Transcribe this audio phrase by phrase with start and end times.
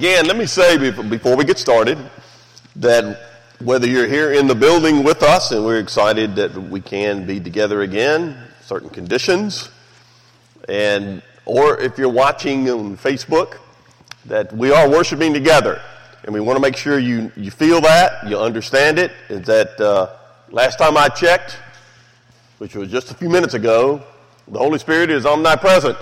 [0.00, 1.98] Again, let me say before we get started
[2.76, 3.20] that
[3.62, 7.38] whether you're here in the building with us and we're excited that we can be
[7.38, 9.68] together again, certain conditions,
[10.70, 13.58] and or if you're watching on Facebook,
[14.24, 15.82] that we are worshiping together.
[16.24, 19.12] And we want to make sure you, you feel that, you understand it.
[19.28, 20.16] Is that uh,
[20.50, 21.58] last time I checked,
[22.56, 24.02] which was just a few minutes ago,
[24.48, 25.98] the Holy Spirit is omnipresent,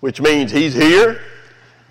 [0.00, 1.22] which means He's here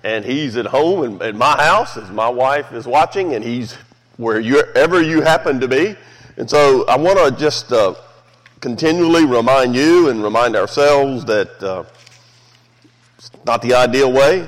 [0.05, 3.73] and He's at home in, in my house as my wife is watching, and He's
[4.17, 5.95] wherever you happen to be.
[6.37, 7.95] And so I want to just uh,
[8.61, 11.83] continually remind you and remind ourselves that uh,
[13.17, 14.47] it's not the ideal way,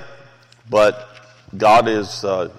[0.70, 1.09] but
[1.58, 2.49] God is uh,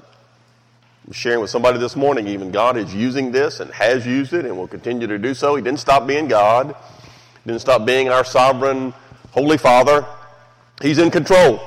[1.13, 4.57] sharing with somebody this morning, even God is using this and has used it and
[4.57, 5.55] will continue to do so.
[5.55, 6.75] He didn't stop being God,
[7.45, 8.93] he didn't stop being our sovereign,
[9.31, 10.05] holy Father.
[10.83, 11.61] He's in control.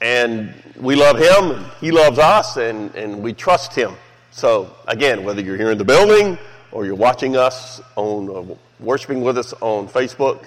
[0.00, 3.94] And we love Him, and He loves us, and, and we trust Him.
[4.30, 6.38] So, again, whether you're here in the building
[6.70, 10.46] or you're watching us on, uh, worshiping with us on Facebook,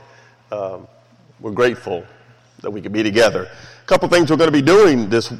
[0.52, 0.88] um,
[1.40, 2.06] we're grateful
[2.62, 3.50] that we could be together.
[3.82, 5.34] A couple things we're going to be doing this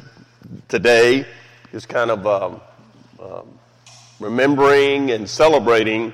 [0.68, 1.26] today
[1.72, 2.60] is kind of um,
[3.22, 3.46] um,
[4.18, 6.12] remembering and celebrating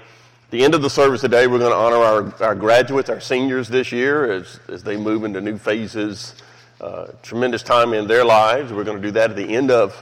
[0.50, 1.46] the end of the service today.
[1.46, 5.24] We're going to honor our, our graduates, our seniors this year as, as they move
[5.24, 6.34] into new phases.
[6.78, 8.70] Uh, tremendous time in their lives.
[8.70, 9.94] We're going to do that at the end of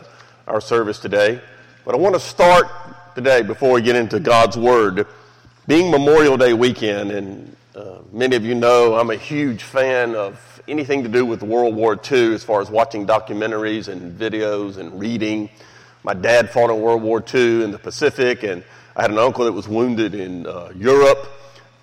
[0.49, 1.41] our service today.
[1.85, 2.67] But I want to start
[3.15, 5.07] today before we get into God's Word.
[5.69, 10.61] Being Memorial Day weekend, and uh, many of you know I'm a huge fan of
[10.67, 14.99] anything to do with World War II as far as watching documentaries and videos and
[14.99, 15.51] reading.
[16.03, 18.65] My dad fought in World War II in the Pacific, and
[18.97, 21.29] I had an uncle that was wounded in uh, Europe.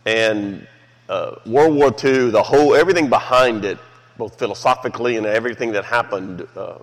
[0.05, 0.67] And
[1.07, 3.77] uh, World War II, the whole, everything behind it,
[4.21, 6.77] both philosophically and everything that happened, uh,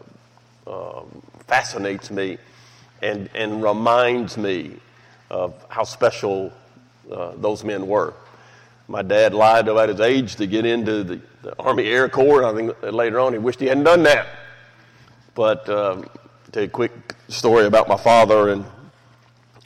[0.66, 2.36] um, fascinates me
[3.00, 4.74] and, and reminds me
[5.30, 6.52] of how special
[7.12, 8.12] uh, those men were.
[8.88, 12.42] My dad lied about his age to get into the, the Army Air Corps.
[12.42, 14.26] I think later on he wished he hadn't done that.
[15.36, 16.10] But um,
[16.50, 16.90] tell a quick
[17.28, 18.64] story about my father, and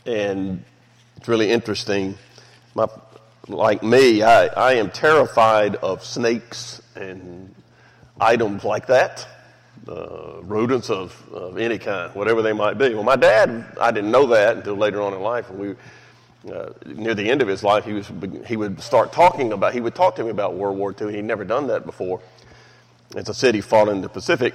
[0.05, 0.63] and
[1.17, 2.19] it's really interesting.
[2.75, 2.87] My,
[3.49, 7.55] like me, I, I am terrified of snakes and
[8.21, 9.27] items like that
[9.89, 12.95] uh, rodents of, of any kind, whatever they might be.
[12.95, 15.51] Well, my dad, I didn't know that until later on in life.
[15.51, 18.11] And we, uh, near the end of his life, he, was,
[18.47, 21.13] he would start talking about, he would talk to me about World War II.
[21.13, 22.21] He'd never done that before.
[23.17, 24.55] It's a city fought in the Pacific.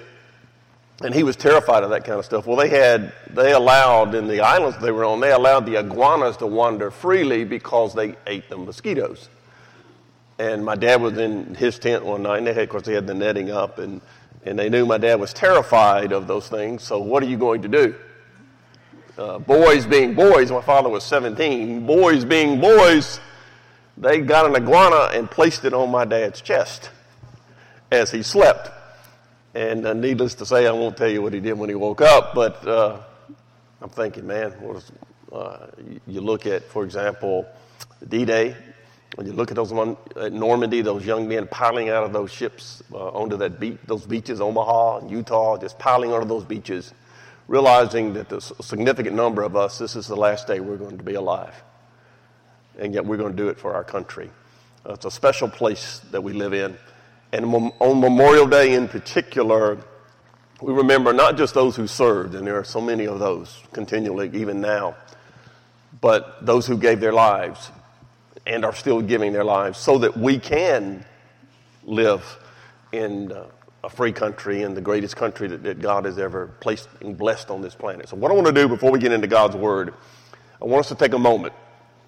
[1.03, 2.47] And he was terrified of that kind of stuff.
[2.47, 6.37] Well, they had, they allowed, in the islands they were on, they allowed the iguanas
[6.37, 9.29] to wander freely because they ate the mosquitoes.
[10.39, 12.93] And my dad was in his tent one night, and they had, of course, they
[12.93, 14.01] had the netting up, and
[14.47, 16.81] and they knew my dad was terrified of those things.
[16.83, 17.95] So, what are you going to do?
[19.17, 21.85] Uh, boys being boys, my father was 17.
[21.85, 23.19] Boys being boys,
[23.97, 26.91] they got an iguana and placed it on my dad's chest
[27.91, 28.69] as he slept.
[29.53, 32.01] And uh, needless to say, I won't tell you what he did when he woke
[32.01, 32.99] up, but uh,
[33.81, 34.91] I'm thinking, man, was,
[35.31, 35.67] uh,
[36.05, 37.47] you look at, for example,
[38.07, 38.55] D Day,
[39.15, 42.31] when you look at those one at Normandy, those young men piling out of those
[42.31, 46.93] ships uh, onto that beach, those beaches, Omaha and Utah, just piling onto those beaches,
[47.47, 51.03] realizing that a significant number of us, this is the last day we're going to
[51.03, 51.63] be alive,
[52.77, 54.29] and yet we're going to do it for our country.
[54.85, 56.77] Uh, it's a special place that we live in,
[57.31, 59.77] and on Memorial Day in particular,
[60.61, 64.29] we remember not just those who served, and there are so many of those continually,
[64.33, 64.95] even now,
[66.01, 67.71] but those who gave their lives
[68.47, 71.05] and are still giving their lives so that we can
[71.83, 72.39] live
[72.93, 73.45] in uh,
[73.83, 77.49] a free country and the greatest country that, that, God has ever placed and blessed
[77.49, 78.09] on this planet.
[78.09, 79.93] So, what I want to do before we get into God's Word,
[80.61, 81.53] I want us to take a moment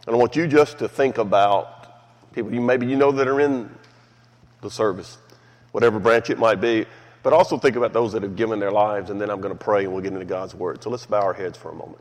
[0.07, 3.39] and I want you just to think about people you maybe you know that are
[3.39, 3.69] in
[4.61, 5.17] the service,
[5.71, 6.85] whatever branch it might be,
[7.21, 9.63] but also think about those that have given their lives, and then I'm going to
[9.63, 10.81] pray and we'll get into God's Word.
[10.83, 11.99] So, let's bow our heads for a moment.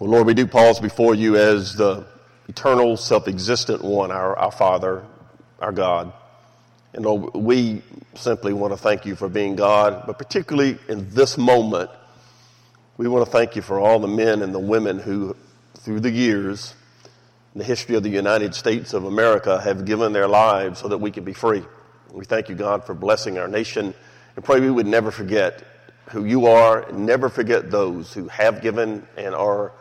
[0.00, 2.06] Well, Lord, we do pause before you as the
[2.48, 5.04] eternal, self existent one, our, our Father,
[5.58, 6.14] our God.
[6.94, 7.82] And Lord, we
[8.14, 11.90] simply want to thank you for being God, but particularly in this moment,
[12.96, 15.36] we want to thank you for all the men and the women who,
[15.80, 16.74] through the years,
[17.54, 20.96] in the history of the United States of America, have given their lives so that
[20.96, 21.62] we can be free.
[22.10, 23.92] We thank you, God, for blessing our nation
[24.34, 25.62] and pray we would never forget
[26.06, 29.72] who you are and never forget those who have given and are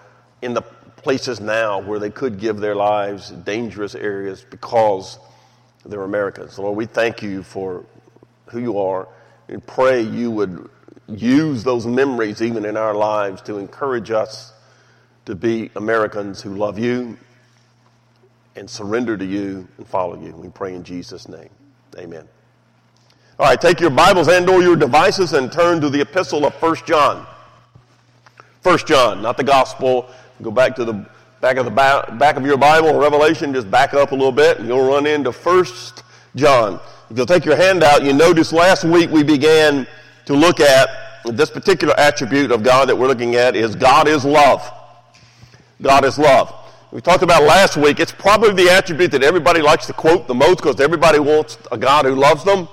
[0.41, 5.17] in the places now where they could give their lives dangerous areas because
[5.85, 6.59] they're Americans.
[6.59, 7.85] Lord, we thank you for
[8.47, 9.07] who you are
[9.47, 10.69] and pray you would
[11.07, 14.53] use those memories even in our lives to encourage us
[15.25, 17.17] to be Americans who love you
[18.55, 20.31] and surrender to you and follow you.
[20.33, 21.49] We pray in Jesus' name.
[21.97, 22.27] Amen.
[23.39, 26.53] All right, take your Bibles and or your devices and turn to the epistle of
[26.61, 27.25] 1 John.
[28.63, 30.09] 1 John, not the gospel.
[30.41, 31.05] Go back to the
[31.41, 34.67] back of the back of your Bible, Revelation, just back up a little bit and
[34.67, 36.03] you'll run into First
[36.35, 36.79] John.
[37.09, 39.87] If you'll take your hand out, you notice last week we began
[40.25, 40.89] to look at
[41.25, 44.69] this particular attribute of God that we're looking at is God is love.
[45.81, 46.53] God is love.
[46.91, 50.33] We talked about last week, it's probably the attribute that everybody likes to quote the
[50.33, 52.67] most because everybody wants a God who loves them.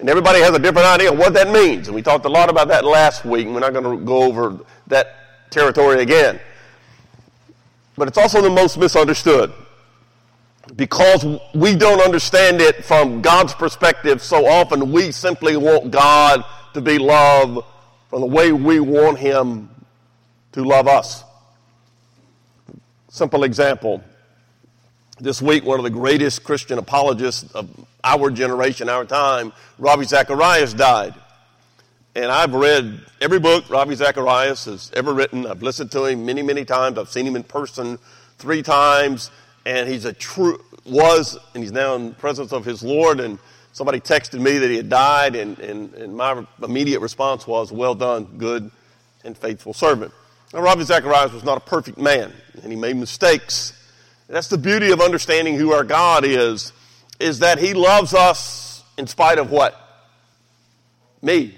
[0.00, 1.86] And everybody has a different idea of what that means.
[1.86, 4.24] And we talked a lot about that last week, and we're not going to go
[4.24, 4.58] over
[4.88, 6.40] that territory again.
[7.96, 9.52] But it's also the most misunderstood
[10.76, 11.24] because
[11.54, 16.98] we don't understand it from God's perspective so often we simply want God to be
[16.98, 17.64] love
[18.08, 19.68] from the way we want him
[20.52, 21.24] to love us.
[23.08, 24.02] Simple example.
[25.20, 27.68] This week, one of the greatest Christian apologists of
[28.02, 31.14] our generation, our time, Ravi Zacharias died.
[32.16, 35.46] And I've read every book Ravi Zacharias has ever written.
[35.46, 36.96] I've listened to him many, many times.
[36.96, 37.98] I've seen him in person
[38.38, 39.32] three times.
[39.66, 43.18] And he's a true, was, and he's now in the presence of his Lord.
[43.18, 43.40] And
[43.72, 45.34] somebody texted me that he had died.
[45.34, 48.70] And, and, and my immediate response was, well done, good
[49.24, 50.12] and faithful servant.
[50.52, 52.32] Now, Ravi Zacharias was not a perfect man,
[52.62, 53.72] and he made mistakes.
[54.28, 56.72] That's the beauty of understanding who our God is,
[57.18, 59.76] is that he loves us in spite of what?
[61.22, 61.54] Me.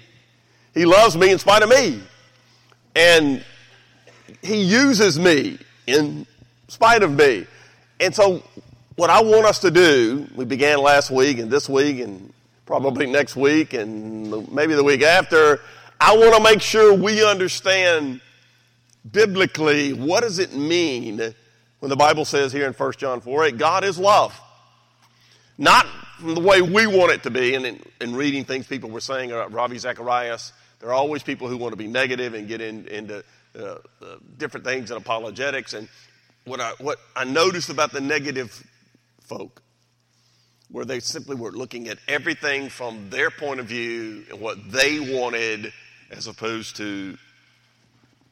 [0.77, 2.01] He loves me in spite of me.
[2.95, 3.43] And
[4.43, 5.57] he uses me
[5.87, 6.27] in
[6.67, 7.47] spite of me.
[7.99, 8.43] And so
[8.95, 12.31] what I want us to do, we began last week and this week and
[12.65, 15.61] probably next week and maybe the week after,
[15.99, 18.21] I want to make sure we understand
[19.11, 21.17] biblically, what does it mean
[21.79, 24.39] when the Bible says here in 1 John 4 8, God is love?
[25.57, 25.87] Not
[26.19, 27.55] from the way we want it to be.
[27.55, 31.47] And in, in reading things people were saying about Ravi Zacharias, there are always people
[31.47, 33.23] who want to be negative and get in, into
[33.57, 33.77] uh, uh,
[34.37, 35.73] different things and apologetics.
[35.73, 35.87] And
[36.45, 38.63] what I, what I noticed about the negative
[39.21, 39.61] folk
[40.69, 44.99] where they simply were looking at everything from their point of view and what they
[44.99, 45.71] wanted
[46.11, 47.17] as opposed to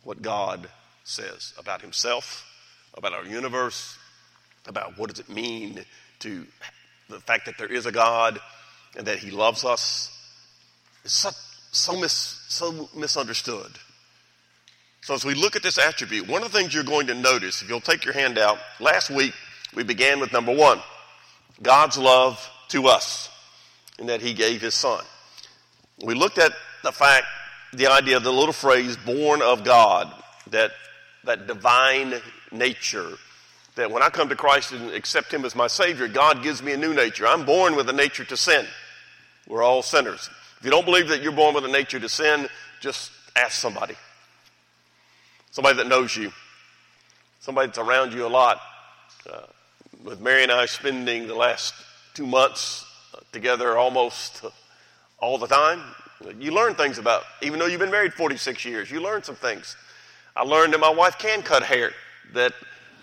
[0.04, 0.68] what God
[1.04, 2.46] says about Himself,
[2.94, 3.98] about our universe,
[4.68, 5.84] about what does it mean
[6.20, 6.46] to
[7.10, 8.40] the fact that there is a God
[8.98, 10.12] and that He loves us.
[11.04, 11.30] It's so,
[11.76, 12.14] so, mis,
[12.48, 13.72] so misunderstood.
[15.02, 17.62] So, as we look at this attribute, one of the things you're going to notice,
[17.62, 19.34] if you'll take your hand out, last week
[19.76, 20.80] we began with number one
[21.62, 23.30] God's love to us,
[24.00, 25.04] and that He gave His Son.
[26.04, 26.52] We looked at
[26.84, 27.26] the fact
[27.74, 30.12] the idea, of the little phrase, born of God,
[30.52, 30.72] that,
[31.26, 32.16] that divine
[32.52, 33.10] nature,
[33.76, 36.72] that when I come to Christ and accept Him as my Savior, God gives me
[36.72, 37.28] a new nature.
[37.28, 38.66] I'm born with a nature to sin.
[39.48, 40.30] We're all sinners.
[40.66, 42.50] If you don't believe that you're born with a nature to sin,
[42.82, 43.94] just ask somebody.
[45.52, 46.32] Somebody that knows you.
[47.40, 48.60] Somebody that's around you a lot.
[49.32, 49.42] Uh,
[50.04, 51.76] with Mary and I spending the last
[52.16, 54.44] two months uh, together almost
[55.20, 55.84] all the time,
[56.40, 59.78] you learn things about, even though you've been married 46 years, you learn some things.
[60.36, 61.92] I learned that my wife can cut hair.
[62.34, 62.54] That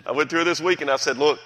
[0.05, 1.39] I went through this week and I said, look,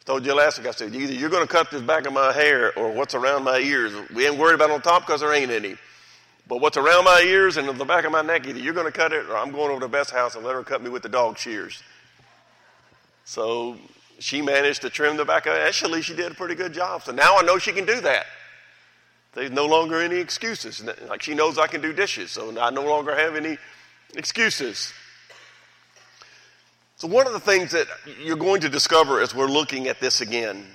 [0.00, 2.12] I told you last week, I said, either you're going to cut this back of
[2.12, 3.92] my hair or what's around my ears.
[4.14, 5.76] We ain't worried about on top because there ain't any.
[6.48, 8.92] But what's around my ears and the back of my neck, either you're going to
[8.92, 11.02] cut it or I'm going over to Beth's house and let her cut me with
[11.02, 11.82] the dog shears.
[13.24, 13.76] So
[14.18, 15.52] she managed to trim the back of.
[15.52, 17.02] Actually, she did a pretty good job.
[17.02, 18.26] So now I know she can do that.
[19.34, 20.82] There's no longer any excuses.
[21.08, 23.58] Like she knows I can do dishes, so I no longer have any
[24.16, 24.92] excuses.
[27.00, 27.86] So, one of the things that
[28.22, 30.66] you're going to discover as we're looking at this again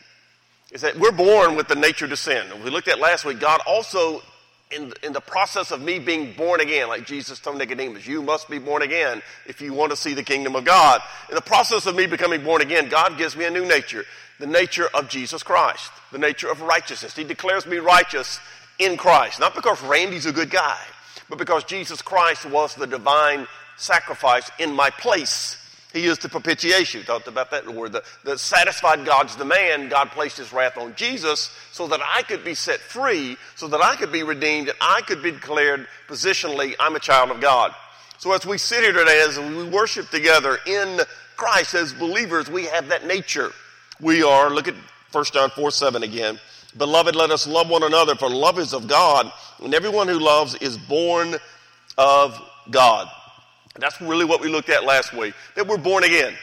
[0.71, 2.47] is that we're born with the nature to sin.
[2.63, 4.23] We looked at last week, God also,
[4.71, 8.49] in, in the process of me being born again, like Jesus told Nicodemus, you must
[8.49, 10.99] be born again if you want to see the kingdom of God.
[11.29, 14.03] In the process of me becoming born again, God gives me a new nature
[14.39, 17.15] the nature of Jesus Christ, the nature of righteousness.
[17.15, 18.39] He declares me righteous
[18.79, 20.81] in Christ, not because Randy's a good guy,
[21.29, 23.45] but because Jesus Christ was the divine
[23.77, 25.61] sacrifice in my place.
[25.95, 26.99] He is the propitiation.
[26.99, 27.93] We talked about that word.
[27.93, 32.43] The, the satisfied God's demand, God placed his wrath on Jesus so that I could
[32.43, 36.75] be set free, so that I could be redeemed, and I could be declared positionally,
[36.81, 37.73] I'm a child of God.
[38.17, 40.99] So as we sit here today, as we worship together in
[41.37, 43.53] Christ, as believers, we have that nature.
[44.01, 44.75] We are, look at
[45.13, 46.41] 1 John 4 7 again.
[46.75, 49.31] Beloved, let us love one another, for love is of God,
[49.63, 51.37] and everyone who loves is born
[51.97, 52.37] of
[52.69, 53.09] God.
[53.79, 56.33] That's really what we looked at last week, that we're born again.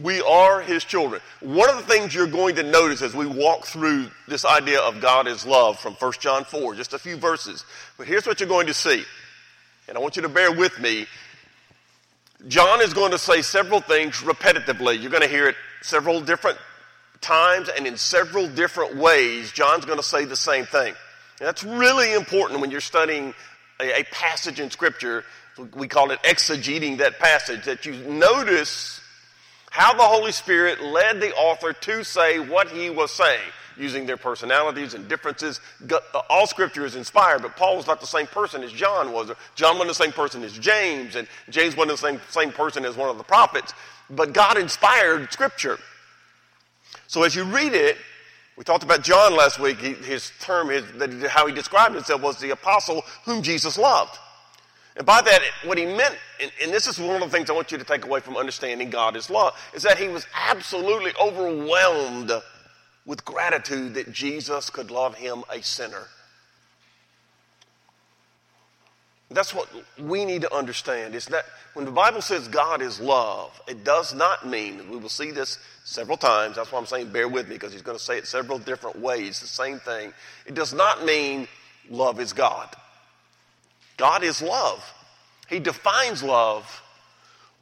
[0.00, 1.20] We are his children.
[1.40, 5.00] One of the things you're going to notice as we walk through this idea of
[5.00, 7.64] God is love from 1 John 4, just a few verses.
[7.98, 9.04] But here's what you're going to see.
[9.88, 11.06] And I want you to bear with me.
[12.48, 15.00] John is going to say several things repetitively.
[15.00, 16.58] You're going to hear it several different
[17.20, 19.52] times and in several different ways.
[19.52, 20.94] John's going to say the same thing.
[21.40, 23.34] And that's really important when you're studying
[23.80, 25.24] a, a passage in Scripture.
[25.74, 29.00] We call it exegeting that passage, that you notice
[29.70, 33.40] how the Holy Spirit led the author to say what he was saying,
[33.76, 35.60] using their personalities and differences.
[35.90, 35.98] Uh,
[36.28, 39.30] all scripture is inspired, but Paul was not the same person as John was.
[39.54, 42.96] John wasn't the same person as James, and James wasn't the same, same person as
[42.96, 43.72] one of the prophets.
[44.08, 45.78] But God inspired scripture.
[47.06, 47.96] So as you read it,
[48.56, 49.78] we talked about John last week.
[49.78, 50.84] His term, his,
[51.30, 54.18] how he described himself was the apostle whom Jesus loved.
[54.96, 57.52] And by that, what he meant, and, and, this is one of the things I
[57.52, 61.12] want you to take away from understanding God is love, is that he was absolutely
[61.20, 62.32] overwhelmed
[63.06, 66.08] with gratitude that Jesus could love him, a sinner.
[69.32, 71.44] That's what we need to understand is that
[71.74, 75.58] when the Bible says God is love, it does not mean, we will see this
[75.84, 78.26] several times, that's why I'm saying bear with me because he's going to say it
[78.26, 80.12] several different ways, the same thing.
[80.46, 81.46] It does not mean
[81.88, 82.74] love is God.
[84.00, 84.82] God is love.
[85.50, 86.82] He defines love,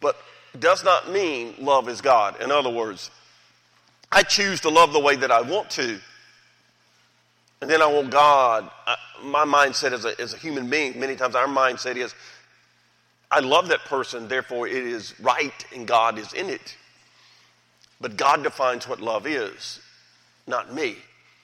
[0.00, 0.16] but
[0.56, 2.40] does not mean love is God.
[2.40, 3.10] In other words,
[4.12, 5.98] I choose to love the way that I want to.
[7.60, 8.70] And then I want God.
[8.86, 12.14] I, my mindset as a, as a human being, many times our mindset is,
[13.32, 16.76] I love that person, therefore it is right and God is in it.
[18.00, 19.80] But God defines what love is,
[20.46, 20.98] not me.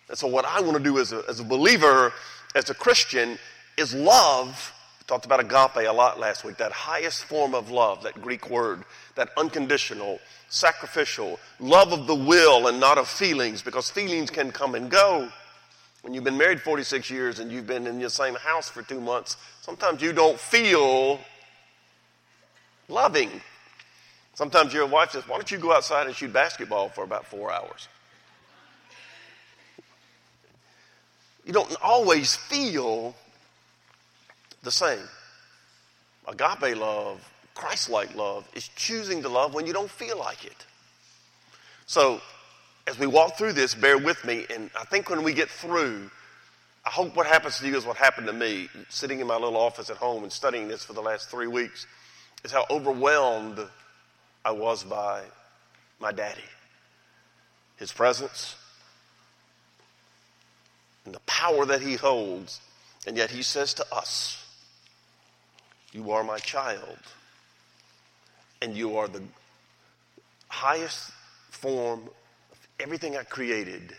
[0.09, 2.13] And so, what I want to do as a, as a believer,
[2.55, 3.41] as a Christian,
[3.77, 4.71] is love
[5.06, 8.84] Talked about agape a lot last week, that highest form of love, that Greek word,
[9.16, 10.18] that unconditional,
[10.49, 15.28] sacrificial, love of the will and not of feelings, because feelings can come and go.
[16.00, 19.00] When you've been married 46 years and you've been in the same house for two
[19.00, 21.20] months, sometimes you don't feel
[22.88, 23.30] loving.
[24.34, 27.52] Sometimes your wife says, Why don't you go outside and shoot basketball for about four
[27.52, 27.88] hours?
[31.44, 33.14] You don't always feel
[34.64, 35.06] the same.
[36.26, 37.21] Agape love,
[37.54, 40.66] Christ like love, is choosing to love when you don't feel like it.
[41.87, 42.21] So,
[42.87, 46.11] as we walk through this, bear with me, and I think when we get through,
[46.85, 49.56] I hope what happens to you is what happened to me, sitting in my little
[49.56, 51.87] office at home and studying this for the last three weeks,
[52.42, 53.59] is how overwhelmed
[54.44, 55.23] I was by
[55.99, 56.40] my daddy.
[57.76, 58.56] His presence
[61.04, 62.61] and the power that he holds,
[63.06, 64.44] and yet he says to us,
[65.95, 66.99] you are my child.
[68.61, 69.23] And you are the
[70.49, 71.13] highest
[71.51, 72.01] form
[72.51, 73.95] of everything I created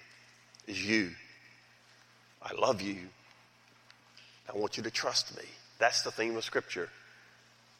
[0.67, 1.11] is you.
[2.43, 2.97] I love you.
[4.53, 5.43] I want you to trust me.
[5.79, 6.89] That's the theme of Scripture.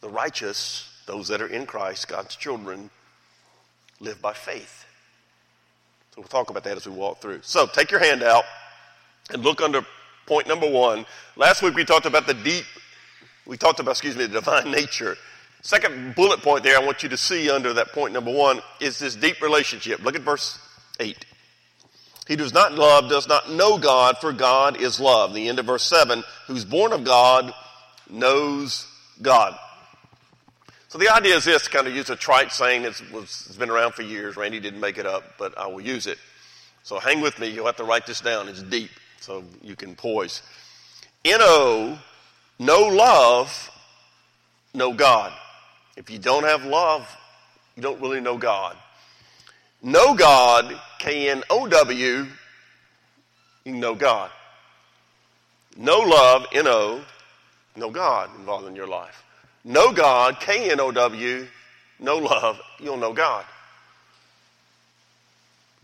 [0.02, 2.90] The righteous, those that are in Christ, God's children,
[4.00, 4.86] live by faith.
[6.14, 7.40] So we'll talk about that as we walk through.
[7.42, 8.44] So take your hand out
[9.32, 9.86] and look under
[10.26, 11.06] point number one.
[11.36, 12.66] Last week we talked about the deep
[13.46, 15.18] we talked about, excuse me, the divine nature.
[15.62, 19.00] Second bullet point there I want you to see under that point number one is
[19.00, 20.04] this deep relationship.
[20.04, 20.60] Look at verse
[21.00, 21.26] 8.
[22.28, 25.34] He does not love, does not know God, for God is love.
[25.34, 27.54] The end of verse 7, who's born of God
[28.10, 28.88] knows
[29.22, 29.58] God.
[30.88, 33.70] So the idea is this, to kind of use a trite saying that has been
[33.70, 34.38] around for years.
[34.38, 36.18] Randy didn't make it up, but I will use it.
[36.84, 37.50] So hang with me.
[37.50, 38.48] You'll have to write this down.
[38.48, 40.42] It's deep, so you can poise.
[41.26, 42.00] N-O
[42.60, 43.72] no love,
[44.74, 45.34] no God.
[45.98, 47.08] If you don't have love,
[47.76, 48.76] you don't really know God.
[49.82, 52.26] Know God, K N O W,
[53.66, 54.32] you know God.
[55.78, 57.02] No love, N O,
[57.76, 59.24] no God involved in your life.
[59.64, 61.48] No God, K N O W,
[62.00, 63.46] no love, you'll know God.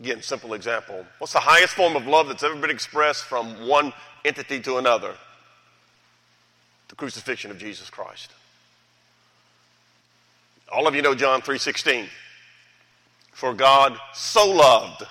[0.00, 1.06] Again, simple example.
[1.18, 3.92] What's the highest form of love that's ever been expressed from one
[4.24, 5.14] entity to another?
[6.92, 8.30] The crucifixion of Jesus Christ.
[10.70, 12.10] All of you know John 3:16.
[13.32, 15.02] For God so loved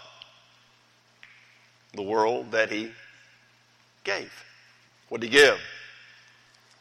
[1.95, 2.93] the world that he
[4.03, 4.31] gave.
[5.09, 5.59] What did he give?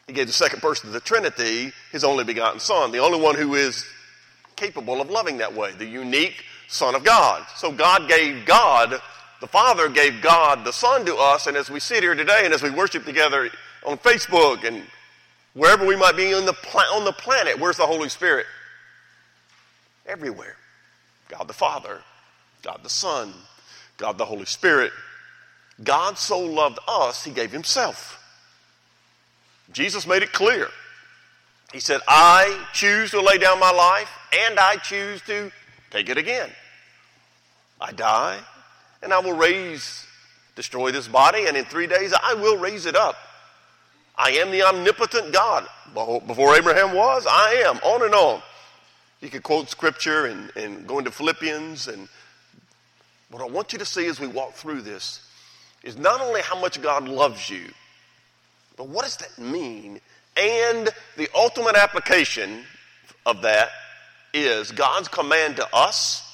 [0.05, 3.33] He gave the second person of the Trinity his only begotten Son, the only one
[3.33, 3.83] who is
[4.55, 7.43] capable of loving that way, the unique Son of God.
[7.55, 9.01] So God gave God,
[9.39, 12.53] the Father gave God the Son to us, and as we sit here today and
[12.53, 13.49] as we worship together
[13.85, 14.83] on Facebook and
[15.53, 16.55] wherever we might be on the,
[16.93, 18.45] on the planet, where's the Holy Spirit?
[20.05, 20.55] Everywhere.
[21.29, 22.01] God the Father,
[22.61, 23.33] God the Son,
[23.97, 24.91] God the Holy Spirit.
[25.83, 28.17] God so loved us, He gave Himself.
[29.71, 30.67] Jesus made it clear.
[31.71, 34.11] He said, I choose to lay down my life
[34.47, 35.51] and I choose to
[35.89, 36.49] take it again.
[37.79, 38.39] I die
[39.01, 40.05] and I will raise,
[40.55, 43.15] destroy this body, and in three days I will raise it up.
[44.17, 45.67] I am the omnipotent God.
[45.93, 47.77] Before Abraham was, I am.
[47.77, 48.41] On and on.
[49.21, 51.87] You could quote scripture and, and go into Philippians.
[51.87, 52.07] And
[53.29, 55.21] what I want you to see as we walk through this
[55.83, 57.65] is not only how much God loves you,
[58.77, 59.99] but what does that mean?
[60.37, 62.63] And the ultimate application
[63.25, 63.69] of that
[64.33, 66.27] is God's command to us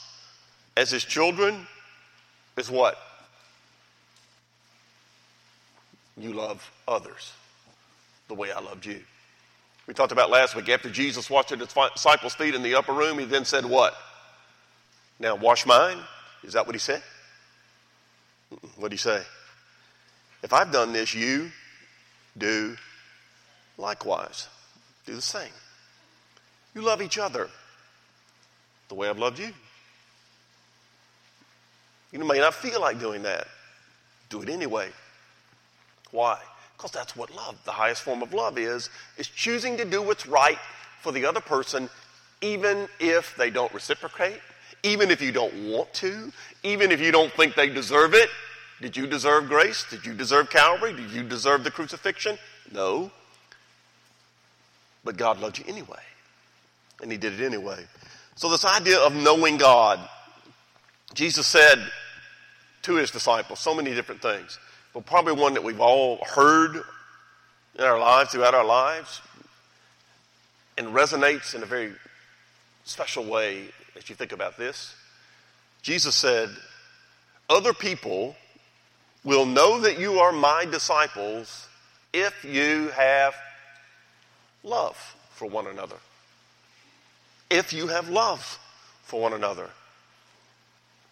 [0.75, 1.67] as his children
[2.57, 2.97] is what?
[6.15, 7.31] You love others
[8.27, 9.01] the way I loved you.
[9.87, 13.19] We talked about last week after Jesus washed the disciples' feet in the upper room,
[13.19, 13.95] he then said, What?
[15.19, 15.97] Now wash mine?
[16.43, 17.01] Is that what he said?
[18.75, 19.21] What did he say?
[20.43, 21.51] If I've done this, you
[22.37, 22.77] do
[23.77, 24.47] likewise.
[25.05, 25.51] Do the same.
[26.75, 27.49] You love each other
[28.89, 29.51] the way I've loved you.
[32.11, 33.47] You may not feel like doing that.
[34.29, 34.89] Do it anyway.
[36.11, 36.39] Why?
[36.77, 40.27] Because that's what love, the highest form of love is, is choosing to do what's
[40.27, 40.59] right
[41.01, 41.89] for the other person,
[42.41, 44.39] even if they don't reciprocate,
[44.83, 46.31] even if you don't want to,
[46.61, 48.29] even if you don't think they deserve it.
[48.79, 49.85] Did you deserve grace?
[49.89, 50.93] Did you deserve Calvary?
[50.93, 52.37] Did you deserve the crucifixion?
[52.71, 53.09] No.
[55.03, 56.03] But God loved you anyway.
[57.01, 57.85] And He did it anyway.
[58.35, 59.99] So, this idea of knowing God,
[61.15, 61.79] Jesus said
[62.83, 64.59] to His disciples so many different things,
[64.97, 66.75] but probably one that we've all heard
[67.77, 69.21] in our lives, throughout our lives,
[70.75, 71.91] and resonates in a very
[72.83, 74.95] special way as you think about this.
[75.83, 76.49] Jesus said,
[77.47, 78.35] Other people
[79.23, 81.67] will know that you are my disciples
[82.11, 83.35] if you have
[84.63, 84.97] love
[85.29, 85.97] for one another.
[87.51, 88.57] If you have love
[89.03, 89.69] for one another.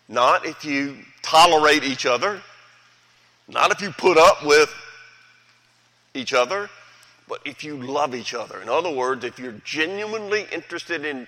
[0.10, 2.42] Not if you tolerate each other,
[3.48, 4.74] not if you put up with
[6.14, 6.70] each other,
[7.28, 8.62] but if you love each other.
[8.62, 11.28] In other words, if you're genuinely interested in,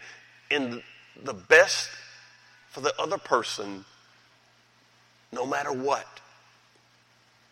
[0.49, 0.81] in
[1.23, 1.89] the best
[2.69, 3.85] for the other person,
[5.31, 6.07] no matter what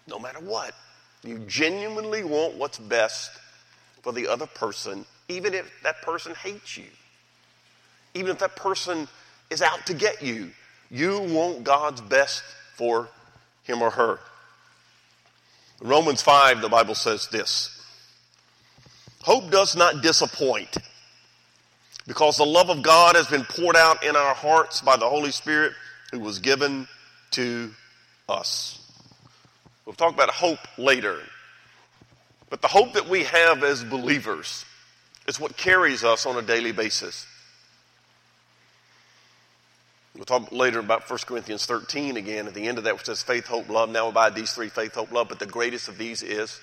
[0.08, 0.74] no matter what.
[1.24, 3.32] You genuinely want what's best
[4.02, 6.86] for the other person, even if that person hates you.
[8.14, 9.08] Even if that person
[9.50, 10.52] is out to get you,
[10.92, 12.44] you want God's best
[12.76, 13.10] for
[13.64, 14.20] him or her.
[15.82, 17.72] Romans 5, the Bible says this
[19.24, 20.78] Hope does not disappoint
[22.08, 25.32] because the love of God has been poured out in our hearts by the Holy
[25.32, 25.74] Spirit
[26.12, 26.88] who was given
[27.32, 27.72] to
[28.30, 28.80] us.
[29.86, 31.20] We'll talk about hope later.
[32.50, 34.66] But the hope that we have as believers
[35.28, 37.26] is what carries us on a daily basis.
[40.16, 43.22] We'll talk later about 1 Corinthians 13 again at the end of that, which says
[43.22, 43.90] faith, hope, love.
[43.90, 45.28] Now abide these three faith, hope, love.
[45.28, 46.60] But the greatest of these is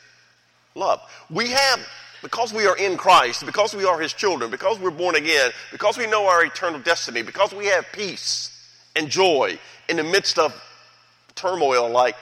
[0.74, 1.00] love.
[1.28, 1.86] We have,
[2.22, 5.98] because we are in Christ, because we are His children, because we're born again, because
[5.98, 8.48] we know our eternal destiny, because we have peace
[8.96, 10.58] and joy in the midst of
[11.34, 12.16] turmoil like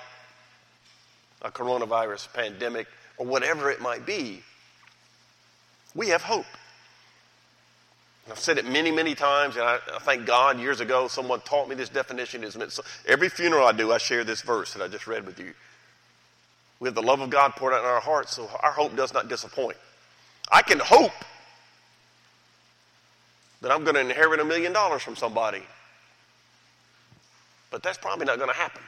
[1.42, 2.88] a coronavirus pandemic,
[3.18, 4.42] or whatever it might be,
[5.94, 6.46] we have hope.
[8.28, 11.68] I've said it many, many times, and I, I, thank God years ago someone taught
[11.68, 12.42] me this definition.
[12.42, 15.38] Meant, so every funeral I do, I share this verse that I just read with
[15.38, 15.52] you.
[16.78, 19.12] We have the love of God poured out in our hearts, so our hope does
[19.12, 19.76] not disappoint.
[20.50, 21.12] I can hope
[23.62, 25.62] that I'm going to inherit a million dollars from somebody,
[27.70, 28.82] but that's probably not going to happen.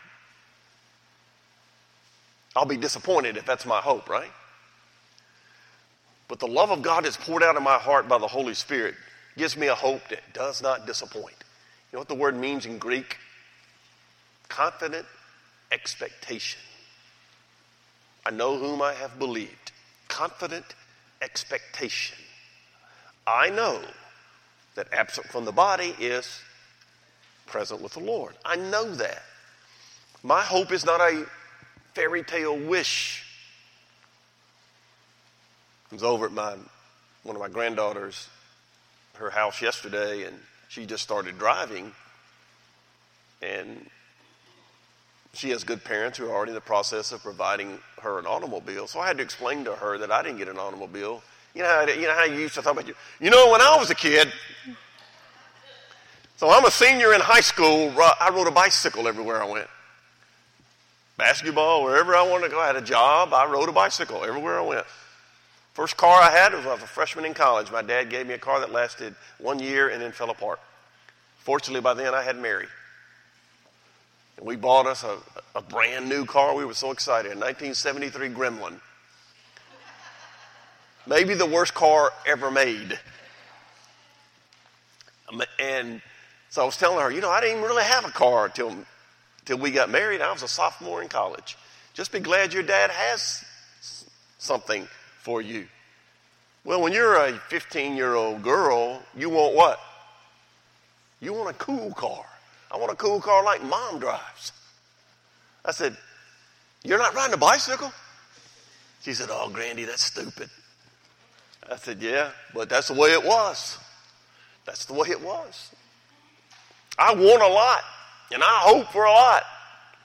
[2.54, 4.30] I'll be disappointed if that's my hope, right?
[6.28, 8.94] But the love of God is poured out in my heart by the Holy Spirit
[9.36, 11.36] gives me a hope that does not disappoint.
[11.90, 13.18] You know what the word means in Greek?
[14.48, 15.06] Confident
[15.70, 16.60] expectation.
[18.24, 19.72] I know whom I have believed.
[20.08, 20.74] Confident
[21.20, 22.18] expectation.
[23.26, 23.80] I know
[24.74, 26.40] that absent from the body is
[27.46, 28.34] present with the Lord.
[28.44, 29.22] I know that.
[30.22, 31.26] My hope is not a
[31.94, 33.24] fairy tale wish.
[35.90, 36.56] I was over at my
[37.22, 38.28] one of my granddaughters,
[39.22, 40.37] her house yesterday, and
[40.72, 41.92] She just started driving,
[43.42, 43.87] and
[45.35, 48.87] she has good parents who are already in the process of providing her an automobile.
[48.87, 51.22] So I had to explain to her that I didn't get an automobile.
[51.54, 52.94] You know how, you know how you used to talk about you.
[53.20, 54.32] You know, when I was a kid,
[56.38, 59.68] so I'm a senior in high school, I rode a bicycle everywhere I went.
[61.18, 62.61] Basketball, wherever I wanted to go.
[62.61, 64.87] I had a job, I rode a bicycle everywhere I went.
[65.74, 67.70] First car I had was a freshman in college.
[67.70, 70.61] My dad gave me a car that lasted one year and then fell apart.
[71.38, 72.66] Fortunately, by then I had Mary.
[74.37, 75.16] And we bought us a,
[75.54, 76.54] a brand new car.
[76.54, 77.32] We were so excited.
[77.32, 78.80] A 1973 Gremlin.
[81.06, 82.98] Maybe the worst car ever made.
[85.58, 86.02] And
[86.50, 88.76] so I was telling her, you know, I didn't really have a car until,
[89.40, 90.20] until we got married.
[90.20, 91.56] I was a sophomore in college.
[91.94, 93.42] Just be glad your dad has
[94.38, 94.87] something
[95.22, 95.66] for you.
[96.64, 99.80] Well, when you're a 15 year old girl, you want what?
[101.20, 102.24] You want a cool car.
[102.70, 104.52] I want a cool car like mom drives.
[105.64, 105.96] I said,
[106.82, 107.92] You're not riding a bicycle?
[109.02, 110.50] She said, Oh, Grandy, that's stupid.
[111.70, 113.78] I said, Yeah, but that's the way it was.
[114.64, 115.70] That's the way it was.
[116.98, 117.82] I want a lot,
[118.32, 119.44] and I hope for a lot.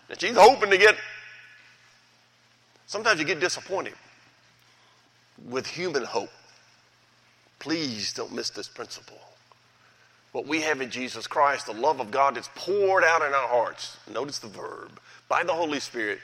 [0.10, 0.95] And she's hoping to get.
[2.86, 3.93] Sometimes you get disappointed
[5.45, 6.32] with human hope.
[7.60, 9.19] Please don't miss this principle.
[10.32, 13.47] What we have in Jesus Christ, the love of God that's poured out in our
[13.47, 16.19] hearts, notice the verb, by the Holy Spirit,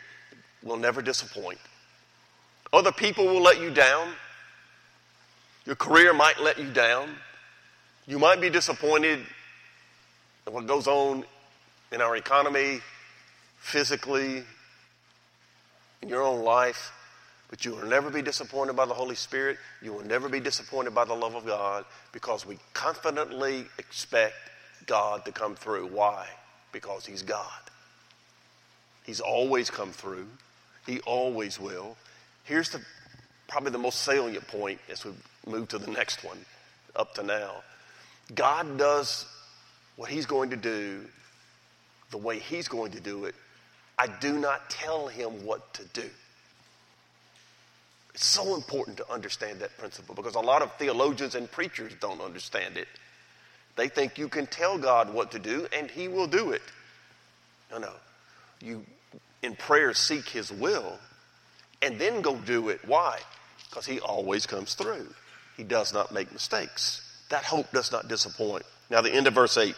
[0.61, 1.57] will never disappoint.
[2.71, 4.09] Other people will let you down.
[5.65, 7.09] Your career might let you down.
[8.07, 9.19] You might be disappointed
[10.45, 11.23] in what goes on
[11.91, 12.81] in our economy,
[13.59, 14.43] physically,
[16.01, 16.91] in your own life.
[17.53, 19.59] But you will never be disappointed by the Holy Spirit.
[19.79, 24.33] You will never be disappointed by the love of God because we confidently expect
[24.87, 25.85] God to come through.
[25.85, 26.25] Why?
[26.71, 27.61] Because He's God.
[29.03, 30.25] He's always come through.
[30.87, 31.95] He always will.
[32.43, 32.81] Here's the
[33.47, 35.11] probably the most salient point as we
[35.45, 36.39] move to the next one
[36.95, 37.57] up to now.
[38.33, 39.27] God does
[39.95, 41.05] what He's going to do
[42.09, 43.35] the way He's going to do it.
[43.99, 46.09] I do not tell Him what to do.
[48.13, 52.21] It's so important to understand that principle because a lot of theologians and preachers don't
[52.21, 52.87] understand it.
[53.75, 56.61] They think you can tell God what to do and He will do it.
[57.71, 57.91] No, no.
[58.61, 58.85] You,
[59.41, 60.99] in prayer, seek His will
[61.81, 62.81] and then go do it.
[62.85, 63.19] Why?
[63.69, 65.07] Because He always comes through.
[65.57, 67.01] He does not make mistakes.
[67.29, 68.63] That hope does not disappoint.
[68.91, 69.75] Now, the end of verse 8.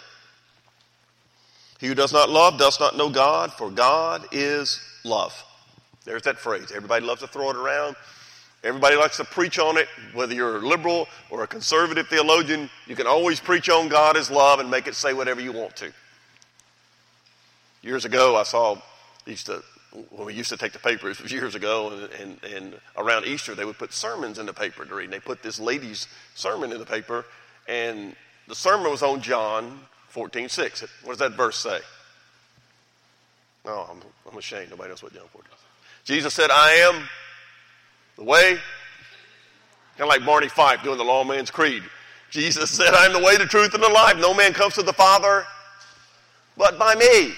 [1.80, 5.34] He who does not love does not know God, for God is love.
[6.06, 6.72] There's that phrase.
[6.74, 7.96] Everybody loves to throw it around.
[8.66, 12.68] Everybody likes to preach on it, whether you're a liberal or a conservative theologian.
[12.88, 15.76] You can always preach on God as love and make it say whatever you want
[15.76, 15.92] to.
[17.84, 18.82] Years ago, I saw,
[19.28, 19.62] used to,
[20.10, 23.28] when we used to take the papers, it was years ago, and, and, and around
[23.28, 25.06] Easter, they would put sermons in the paper to read.
[25.06, 27.24] And they put this lady's sermon in the paper,
[27.68, 28.16] and
[28.48, 30.82] the sermon was on John 14, 6.
[31.04, 31.82] What does that verse say?
[33.66, 34.02] Oh, I'm,
[34.32, 34.72] I'm ashamed.
[34.72, 35.60] Nobody knows what John 14 says.
[36.04, 37.08] Jesus said, I am
[38.18, 38.58] the way,
[39.98, 41.84] kind of like Barney Fife doing the lawman's creed.
[42.30, 44.18] Jesus said, I am the way, the truth, and the life.
[44.18, 45.46] No man comes to the Father
[46.58, 47.34] but by me.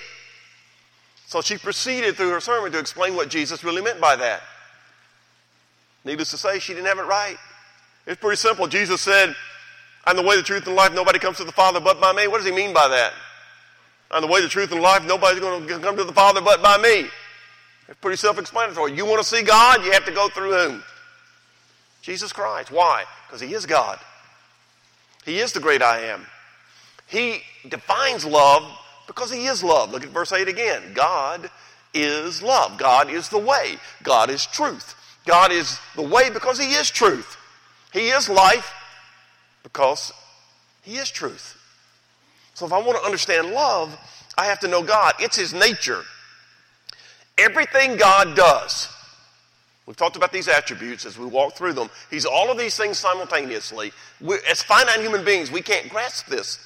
[1.25, 4.41] So she proceeded through her sermon to explain what Jesus really meant by that.
[6.05, 7.37] Needless to say, she didn't have it right.
[8.05, 8.67] It's pretty simple.
[8.67, 9.35] Jesus said,
[10.05, 10.93] I'm the way, the truth, and life.
[10.93, 12.27] Nobody comes to the Father but by me.
[12.27, 13.11] What does he mean by that?
[14.09, 15.03] I'm the way, the truth, and life.
[15.03, 17.07] Nobody's going to come to the Father but by me.
[17.87, 18.95] It's pretty self explanatory.
[18.95, 20.83] You want to see God, you have to go through whom?
[22.01, 22.71] Jesus Christ.
[22.71, 23.05] Why?
[23.27, 23.99] Because He is God.
[25.25, 26.25] He is the great I am.
[27.07, 28.63] He defines love
[29.07, 29.91] because He is love.
[29.91, 30.93] Look at verse 8 again.
[30.93, 31.49] God
[31.93, 32.77] is love.
[32.77, 33.75] God is the way.
[34.03, 34.95] God is truth.
[35.25, 37.37] God is the way because He is truth.
[37.93, 38.73] He is life
[39.63, 40.11] because
[40.81, 41.57] He is truth.
[42.53, 43.97] So if I want to understand love,
[44.37, 45.13] I have to know God.
[45.19, 46.03] It's His nature.
[47.37, 48.89] Everything God does,
[49.85, 51.89] we've talked about these attributes as we walk through them.
[52.09, 53.91] He's all of these things simultaneously.
[54.19, 56.59] We're, as finite human beings, we can't grasp this.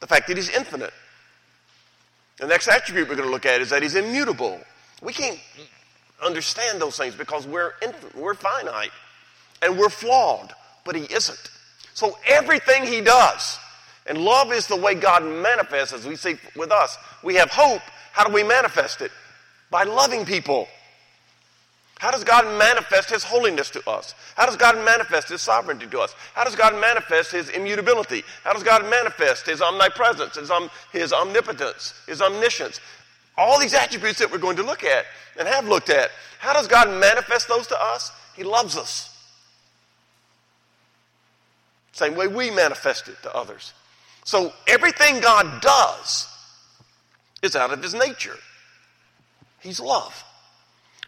[0.00, 0.92] The fact that He's infinite.
[2.38, 4.60] The next attribute we're going to look at is that He's immutable.
[5.00, 5.38] We can't
[6.24, 8.90] understand those things because we're, infinite, we're finite
[9.62, 10.52] and we're flawed,
[10.84, 11.50] but He isn't.
[11.94, 13.58] So everything He does,
[14.06, 16.98] and love is the way God manifests, as we see with us.
[17.22, 17.82] We have hope.
[18.10, 19.12] How do we manifest it?
[19.72, 20.68] By loving people.
[21.98, 24.14] How does God manifest His holiness to us?
[24.36, 26.14] How does God manifest His sovereignty to us?
[26.34, 28.22] How does God manifest His immutability?
[28.44, 32.80] How does God manifest His omnipresence, His, om- his omnipotence, His omniscience?
[33.38, 35.06] All these attributes that we're going to look at
[35.38, 36.10] and have looked at.
[36.38, 38.12] How does God manifest those to us?
[38.36, 39.08] He loves us.
[41.92, 43.72] Same way we manifest it to others.
[44.24, 46.26] So everything God does
[47.42, 48.36] is out of his nature.
[49.62, 50.24] He's love.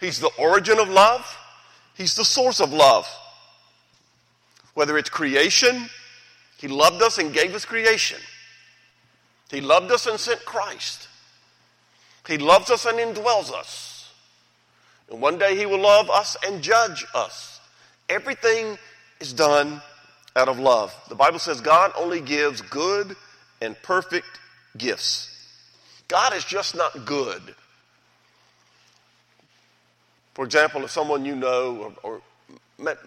[0.01, 1.39] He's the origin of love.
[1.95, 3.09] He's the source of love.
[4.75, 5.89] Whether it's creation,
[6.59, 8.19] he loved us and gave us creation.
[9.51, 11.09] He loved us and sent Christ.
[12.27, 14.13] He loves us and indwells us.
[15.11, 17.61] And one day he will love us and judge us.
[18.09, 18.79] Everything
[19.21, 19.81] is done
[20.35, 20.95] out of love.
[21.09, 23.15] The Bible says God only gives good
[23.61, 24.41] and perfect
[24.77, 25.31] gifts.
[26.09, 27.55] God is just not good.
[30.35, 32.21] For example, if someone you know or, or
[32.79, 32.99] met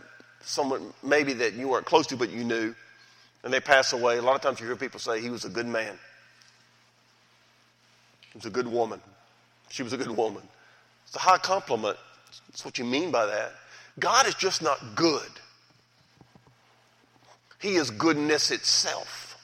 [0.42, 2.74] someone maybe that you weren't close to but you knew,
[3.44, 5.50] and they pass away, a lot of times you hear people say he was a
[5.50, 5.98] good man.
[8.32, 9.02] He was a good woman.
[9.70, 10.44] She was a good woman.
[11.06, 11.98] It's a high compliment.
[12.50, 13.54] That's what you mean by that.
[14.00, 15.30] God is just not good.
[17.60, 19.38] He is goodness itself.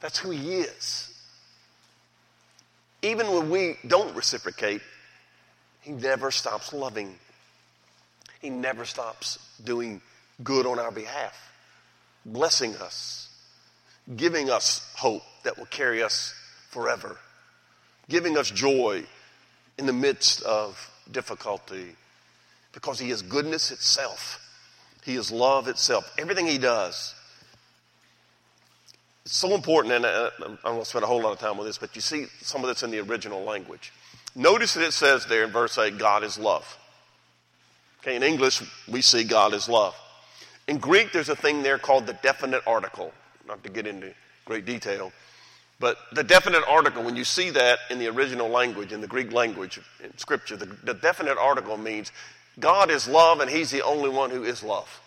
[0.00, 1.14] That's who He is.
[3.02, 4.82] Even when we don't reciprocate,
[5.88, 7.14] He never stops loving.
[8.42, 10.02] He never stops doing
[10.44, 11.50] good on our behalf,
[12.26, 13.30] blessing us,
[14.14, 16.34] giving us hope that will carry us
[16.68, 17.16] forever,
[18.10, 19.02] giving us joy
[19.78, 21.96] in the midst of difficulty,
[22.74, 24.46] because He is goodness itself.
[25.06, 26.14] He is love itself.
[26.18, 27.14] Everything he does.
[29.24, 31.58] It's so important, and uh, I, am going to spend a whole lot of time
[31.58, 33.90] on this, but you see some of this in the original language.
[34.34, 36.78] Notice that it says there in verse 8, God is love.
[38.00, 39.94] Okay, in English, we see God is love.
[40.68, 43.12] In Greek, there's a thing there called the definite article.
[43.46, 44.12] Not to get into
[44.44, 45.12] great detail,
[45.80, 49.32] but the definite article, when you see that in the original language, in the Greek
[49.32, 52.12] language, in Scripture, the, the definite article means
[52.58, 55.00] God is love and He's the only one who is love.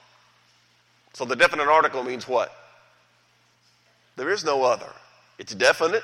[1.13, 2.51] So the definite article means what?
[4.15, 4.91] There is no other.
[5.37, 6.03] It's definite.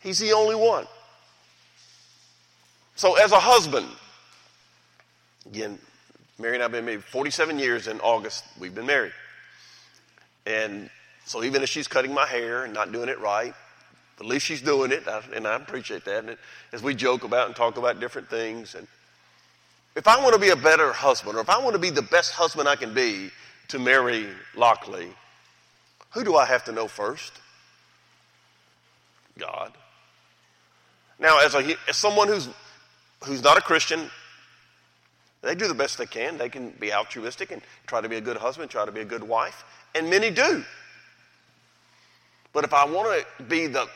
[0.00, 0.86] He's the only one.
[2.96, 3.88] So as a husband,
[5.46, 5.78] again,
[6.38, 8.44] Mary and I have been married 47 years in August.
[8.58, 9.12] We've been married.
[10.46, 10.90] And
[11.24, 13.54] so even if she's cutting my hair and not doing it right,
[14.20, 15.04] at least she's doing it,
[15.34, 16.24] and I appreciate that.
[16.24, 16.36] And
[16.72, 18.86] as we joke about and talk about different things, and
[19.96, 22.02] if I want to be a better husband, or if I want to be the
[22.02, 23.30] best husband I can be
[23.68, 25.08] to Mary Lockley,
[26.10, 27.32] who do I have to know first?
[29.36, 29.72] God.
[31.18, 32.48] Now, as, a, as someone who's,
[33.24, 34.10] who's not a Christian,
[35.42, 36.38] they do the best they can.
[36.38, 39.04] They can be altruistic and try to be a good husband, try to be a
[39.04, 40.64] good wife, and many do.
[42.52, 43.86] But if I want to be the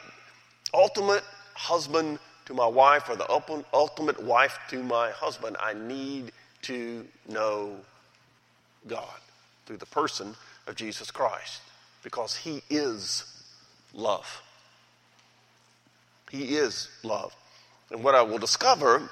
[0.74, 3.30] ultimate husband to my wife or the
[3.72, 7.76] ultimate wife to my husband, I need to know
[8.86, 9.20] God
[9.66, 10.34] through the person
[10.66, 11.62] of Jesus Christ
[12.02, 13.24] because He is
[13.94, 14.42] love.
[16.30, 17.34] He is love.
[17.90, 19.08] And what I will discover,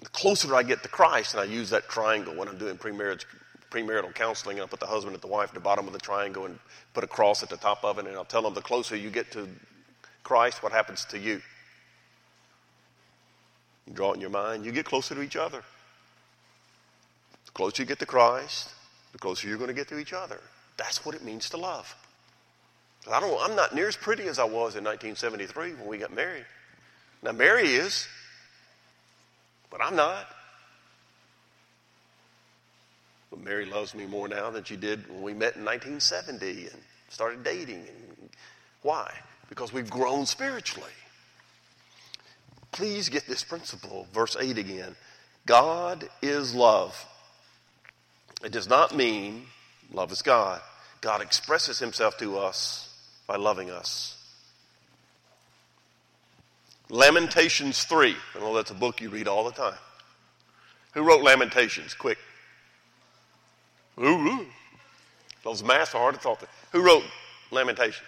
[0.00, 3.24] the closer I get to Christ, and I use that triangle when I'm doing premarital,
[3.70, 5.98] premarital counseling, and I put the husband and the wife at the bottom of the
[5.98, 6.58] triangle and
[6.94, 9.10] put a cross at the top of it, and I'll tell them the closer you
[9.10, 9.48] get to
[10.22, 11.40] Christ, what happens to you?
[13.86, 15.62] You draw it in your mind, you get closer to each other.
[17.46, 18.70] The closer you get to Christ,
[19.12, 20.40] the closer you're going to get to each other.
[20.76, 21.94] That's what it means to love.
[23.10, 26.12] I don't, I'm not near as pretty as I was in 1973 when we got
[26.12, 26.44] married.
[27.22, 28.06] Now, Mary is,
[29.70, 30.26] but I'm not.
[33.30, 36.80] But Mary loves me more now than she did when we met in 1970 and
[37.08, 37.80] started dating.
[37.80, 38.30] And
[38.82, 39.12] why?
[39.48, 40.90] Because we've grown spiritually.
[42.72, 44.06] Please get this principle.
[44.12, 44.94] Verse 8 again.
[45.46, 47.06] God is love.
[48.44, 49.46] It does not mean
[49.92, 50.60] love is God.
[51.00, 52.92] God expresses himself to us
[53.26, 54.15] by loving us.
[56.88, 58.14] Lamentations 3.
[58.34, 59.78] I know that's a book you read all the time.
[60.94, 61.94] Who wrote Lamentations?
[61.94, 62.18] Quick.
[63.98, 64.46] Ooh, ooh.
[65.42, 66.48] Those math are hard to talk to.
[66.72, 67.04] Who wrote
[67.50, 68.04] Lamentation?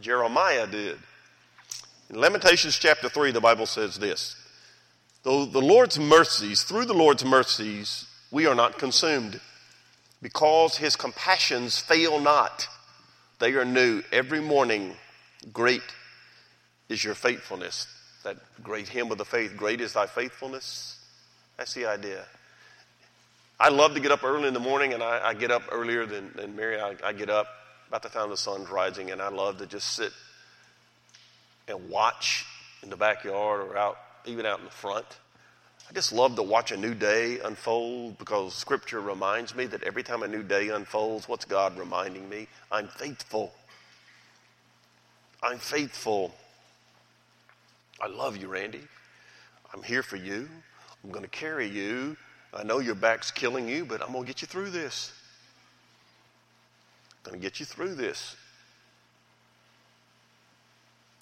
[0.00, 0.98] Jeremiah did.
[2.10, 4.36] In Lamentations chapter 3, the Bible says this
[5.22, 9.40] Though the Lord's mercies, through the Lord's mercies, we are not consumed,
[10.20, 12.68] because his compassions fail not.
[13.38, 14.94] They are new every morning.
[15.52, 15.82] Great
[16.88, 17.86] is your faithfulness.
[18.24, 20.98] that great hymn of the faith, Great is Thy Faithfulness.
[21.56, 22.24] That's the idea.
[23.58, 26.06] I love to get up early in the morning, and I, I get up earlier
[26.06, 26.80] than, than Mary.
[26.80, 27.46] I, I get up
[27.88, 30.12] about the time the sun's rising, and I love to just sit
[31.68, 32.44] and watch
[32.82, 35.06] in the backyard or out, even out in the front.
[35.88, 40.02] I just love to watch a new day unfold because Scripture reminds me that every
[40.02, 42.48] time a new day unfolds, what's God reminding me?
[42.70, 43.52] I'm faithful.
[45.42, 46.34] I'm faithful.
[48.02, 48.80] I love you, Randy.
[49.72, 50.48] I'm here for you.
[51.02, 52.16] I'm going to carry you.
[52.52, 55.12] I know your back's killing you, but I'm going to get you through this.
[57.24, 58.36] I'm going to get you through this.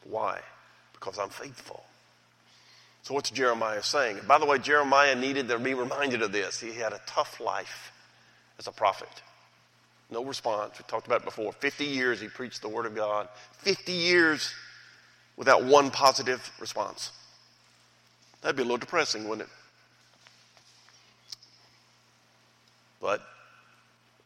[0.05, 0.41] Why?
[0.95, 1.85] Because I'm faithful.
[3.03, 4.21] So, what's Jeremiah saying?
[4.27, 6.59] By the way, Jeremiah needed to be reminded of this.
[6.59, 7.93] He had a tough life
[8.59, 9.09] as a prophet.
[10.11, 10.79] No response.
[10.79, 11.53] We talked about it before.
[11.53, 13.29] 50 years he preached the Word of God.
[13.59, 14.53] 50 years
[15.41, 17.13] without one positive response.
[18.43, 19.55] That'd be a little depressing, wouldn't it?
[23.01, 23.23] But,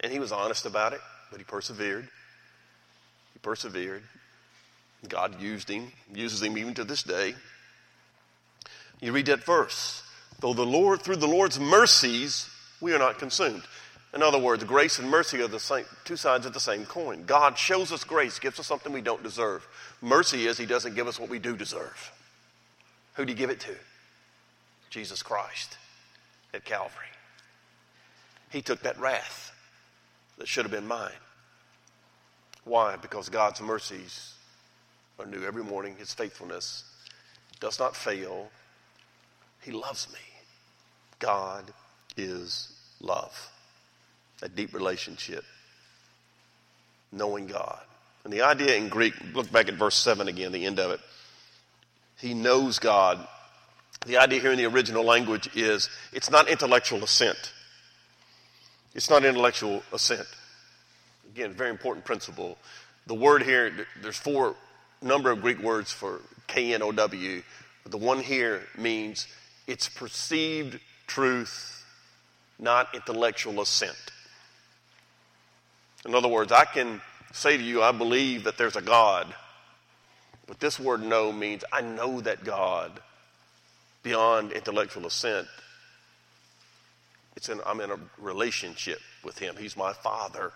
[0.01, 0.99] and he was honest about it,
[1.31, 2.09] but he persevered.
[3.33, 4.03] He persevered.
[5.09, 7.37] God used him, uses him even to this day.
[9.01, 10.03] You read that verse.
[10.41, 12.51] Though the Lord, through the Lord's mercies,
[12.81, 13.63] we are not consumed.
[14.15, 17.25] In other words, grace and mercy are the same, two sides of the same coin.
[17.25, 19.67] God shows us grace, gives us something we don't deserve.
[20.01, 22.13] Mercy is He doesn't give us what we do deserve.
[23.15, 23.75] Who did He give it to?
[24.89, 25.79] Jesus Christ
[26.53, 27.07] at Calvary.
[28.51, 29.53] He took that wrath
[30.39, 31.11] that should have been mine.
[32.63, 32.95] Why?
[32.97, 34.35] Because God's mercies
[35.19, 35.97] are new every morning.
[35.99, 36.85] His faithfulness
[37.59, 38.51] does not fail.
[39.61, 40.21] He loves me.
[41.19, 41.65] God
[42.17, 43.51] is love.
[44.43, 45.45] A deep relationship.
[47.13, 47.81] Knowing God.
[48.25, 51.01] And the idea in Greek, look back at verse 7 again, the end of it.
[52.19, 53.27] He knows God.
[54.07, 57.53] The idea here in the original language is it's not intellectual assent.
[58.95, 60.27] It's not intellectual assent.
[61.35, 62.59] Again, very important principle.
[63.07, 64.57] The word here, there's four
[65.03, 67.43] number of Greek words for K N O W.
[67.87, 69.27] The one here means
[69.67, 71.85] it's perceived truth,
[72.59, 73.97] not intellectual assent.
[76.05, 77.01] In other words, I can
[77.33, 79.35] say to you, I believe that there's a God.
[80.47, 83.01] But this word know means I know that God
[84.03, 85.49] beyond intellectual assent.
[87.37, 89.57] It's in, I'm in a relationship with Him.
[89.59, 90.53] He's my Father.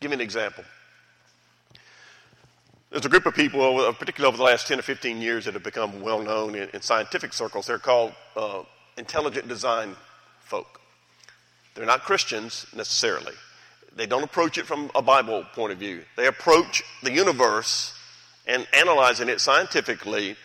[0.00, 0.64] Give me an example.
[2.90, 5.64] There's a group of people, particularly over the last 10 or 15 years, that have
[5.64, 7.66] become well known in, in scientific circles.
[7.66, 8.62] They're called uh,
[8.96, 9.96] intelligent design
[10.40, 10.80] folk.
[11.74, 13.34] They're not Christians necessarily.
[13.96, 16.02] They don't approach it from a Bible point of view.
[16.16, 17.94] They approach the universe
[18.46, 20.36] and analyzing it scientifically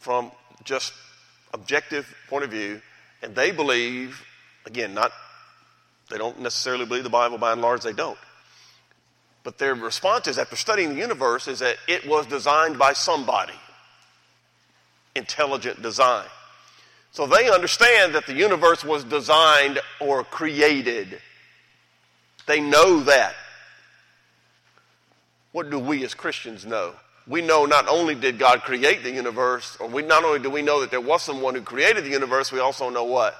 [0.00, 0.30] from
[0.64, 0.92] just
[1.54, 2.80] objective point of view,
[3.22, 4.22] and they believe,
[4.66, 5.12] again, not
[6.10, 8.18] they don't necessarily believe the Bible by and large, they don't.
[9.44, 13.54] But their response is, after studying the universe, is that it was designed by somebody.
[15.14, 16.26] Intelligent design.
[17.12, 21.20] So they understand that the universe was designed or created.
[22.48, 23.34] They know that.
[25.52, 26.94] What do we as Christians know?
[27.26, 30.62] We know not only did God create the universe, or we not only do we
[30.62, 33.36] know that there was someone who created the universe, we also know what?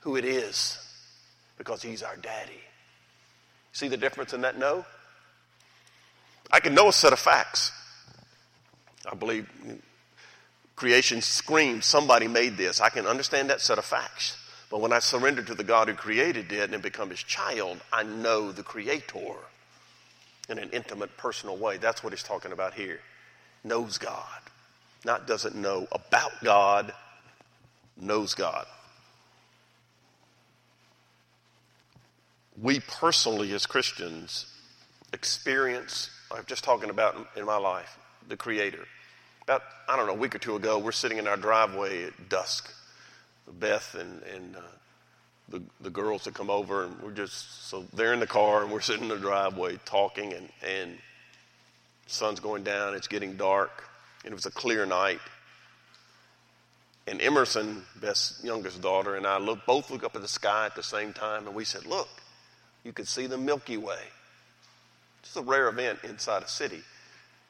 [0.00, 0.76] Who it is.
[1.56, 2.60] Because he's our daddy.
[3.72, 4.84] See the difference in that no?
[6.50, 7.70] I can know a set of facts.
[9.10, 9.48] I believe
[10.74, 12.80] creation screams, somebody made this.
[12.80, 14.36] I can understand that set of facts.
[14.74, 18.02] But when I surrender to the God who created it and become his child, I
[18.02, 19.36] know the creator
[20.48, 21.76] in an intimate, personal way.
[21.76, 22.98] That's what he's talking about here.
[23.62, 24.40] Knows God.
[25.04, 26.92] Not doesn't know about God,
[27.96, 28.66] knows God.
[32.60, 34.46] we personally, as Christians,
[35.12, 37.96] experience, I'm just talking about in my life,
[38.28, 38.86] the Creator.
[39.42, 42.28] About, I don't know, a week or two ago, we're sitting in our driveway at
[42.28, 42.74] dusk.
[43.52, 44.60] Beth and, and uh,
[45.48, 48.72] the, the girls that come over, and we're just, so they're in the car, and
[48.72, 50.98] we're sitting in the driveway talking, and, and
[52.06, 53.84] sun's going down, it's getting dark,
[54.24, 55.20] and it was a clear night.
[57.06, 60.74] And Emerson, Beth's youngest daughter, and I look, both look up at the sky at
[60.74, 62.08] the same time, and we said, Look,
[62.82, 64.00] you could see the Milky Way.
[65.22, 66.80] It's a rare event inside a city.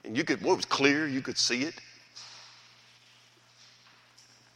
[0.05, 1.75] And you could, well, it was clear, you could see it.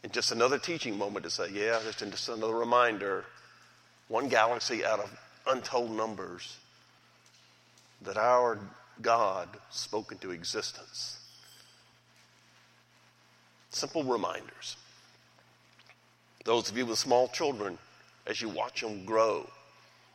[0.03, 3.25] And just another teaching moment to say, yeah, just, another reminder
[4.07, 6.57] one galaxy out of untold numbers
[8.01, 8.57] that our
[9.01, 11.19] God spoke into existence.
[13.69, 14.77] Simple reminders.
[16.45, 17.77] Those of you with small children,
[18.25, 19.47] as you watch them grow,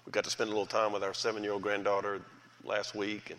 [0.05, 2.21] we got to spend a little time with our seven year old granddaughter
[2.65, 3.39] last week and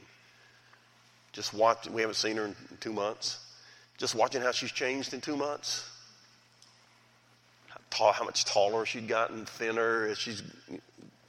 [1.33, 1.87] just watch.
[1.89, 3.39] We haven't seen her in two months.
[3.97, 5.89] Just watching how she's changed in two months.
[7.91, 10.43] How, tall, how much taller she'd gotten, thinner as she's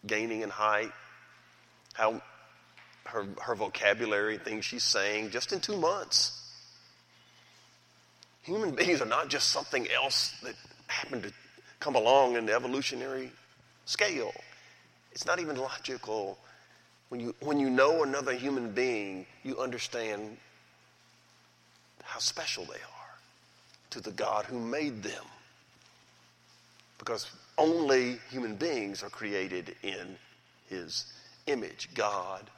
[0.06, 0.92] gaining in height.
[1.94, 2.20] How
[3.06, 6.32] her, her vocabulary, things she's saying, just in two months.
[8.42, 10.54] Human beings are not just something else that
[10.88, 11.32] happened to
[11.80, 13.30] come along in the evolutionary
[13.84, 14.32] scale.
[15.12, 16.38] It's not even logical.
[17.08, 20.36] When you, when you know another human being, you understand
[22.02, 23.18] how special they are
[23.90, 25.24] to the God who made them.
[26.98, 30.16] Because only human beings are created in
[30.68, 31.06] his
[31.46, 31.88] image.
[31.94, 32.48] God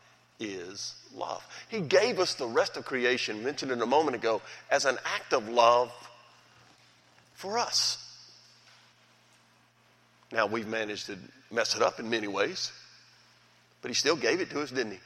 [0.40, 1.44] is love.
[1.68, 5.32] He gave us the rest of creation, mentioned in a moment ago, as an act
[5.32, 5.92] of love
[7.34, 8.04] for us.
[10.32, 11.16] Now, we've managed to
[11.50, 12.72] mess it up in many ways,
[13.80, 14.98] but He still gave it to us, didn't He?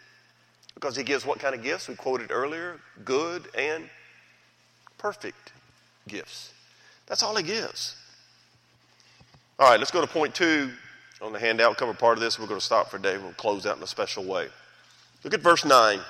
[0.74, 1.88] Because He gives what kind of gifts?
[1.88, 3.88] We quoted earlier good and
[4.98, 5.52] perfect
[6.08, 6.52] gifts.
[7.06, 7.96] That's all He gives.
[9.62, 10.72] All right, let's go to point two
[11.20, 11.76] on the handout.
[11.76, 12.36] Cover part of this.
[12.36, 13.16] We're going to stop for a day.
[13.16, 14.48] We'll close out in a special way.
[15.22, 16.00] Look at verse 9.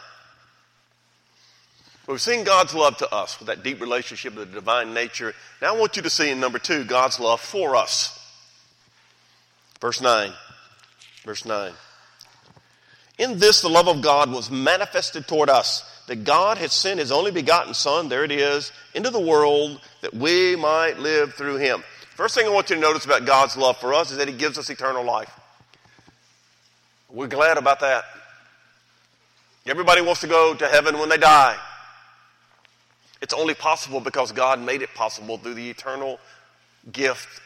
[2.06, 5.34] We've seen God's love to us with that deep relationship with the divine nature.
[5.60, 8.18] Now I want you to see in number two God's love for us.
[9.82, 10.32] Verse 9.
[11.22, 11.74] Verse 9.
[13.18, 17.12] In this, the love of God was manifested toward us, that God had sent his
[17.12, 21.84] only begotten Son, there it is, into the world that we might live through him.
[22.22, 24.34] First thing I want you to notice about God's love for us is that he
[24.34, 25.40] gives us eternal life.
[27.10, 28.04] We're glad about that.
[29.66, 31.56] Everybody wants to go to heaven when they die.
[33.20, 36.20] It's only possible because God made it possible through the eternal
[36.92, 37.40] gift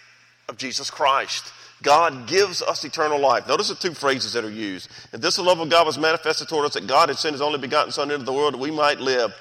[0.46, 1.54] of Jesus Christ.
[1.82, 3.48] God gives us eternal life.
[3.48, 4.90] Notice the two phrases that are used.
[5.10, 7.40] And this the love of God was manifested toward us that God had sent his
[7.40, 9.32] only begotten Son into the world that we might live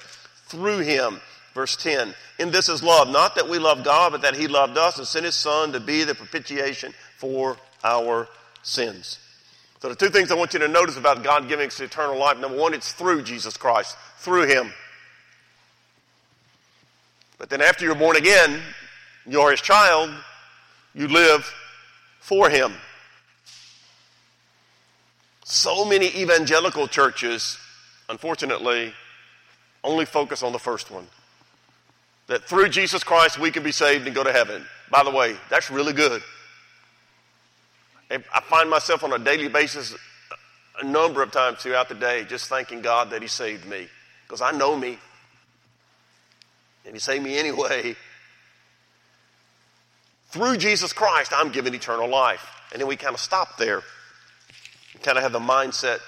[0.46, 1.20] through him.
[1.56, 2.14] Verse 10.
[2.38, 5.08] In this is love, not that we love God, but that he loved us and
[5.08, 8.28] sent his Son to be the propitiation for our
[8.62, 9.20] sins.
[9.82, 12.38] So the two things I want you to notice about God giving us eternal life,
[12.40, 14.74] number one, it's through Jesus Christ, through him.
[17.38, 18.60] But then after you're born again,
[19.26, 20.12] you're his child,
[20.94, 21.50] you live
[22.20, 22.74] for him.
[25.46, 27.58] So many evangelical churches,
[28.10, 28.94] unfortunately,
[29.84, 31.08] only focus on the first one.
[32.28, 34.66] That through Jesus Christ we can be saved and go to heaven.
[34.90, 36.22] By the way, that's really good.
[38.10, 39.96] I find myself on a daily basis
[40.80, 43.88] a number of times throughout the day just thanking God that He saved me.
[44.28, 44.98] Because I know me.
[46.86, 47.96] And He saved me anyway.
[50.30, 52.46] Through Jesus Christ, I'm given eternal life.
[52.72, 53.84] And then we kind of stop there.
[55.02, 56.00] Kind of have the mindset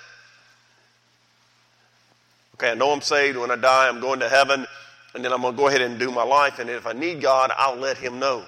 [2.57, 3.37] okay, I know I'm saved.
[3.37, 4.65] When I die, I'm going to heaven.
[5.13, 6.59] And then I'm going to go ahead and do my life.
[6.59, 8.45] And if I need God, I'll let Him know.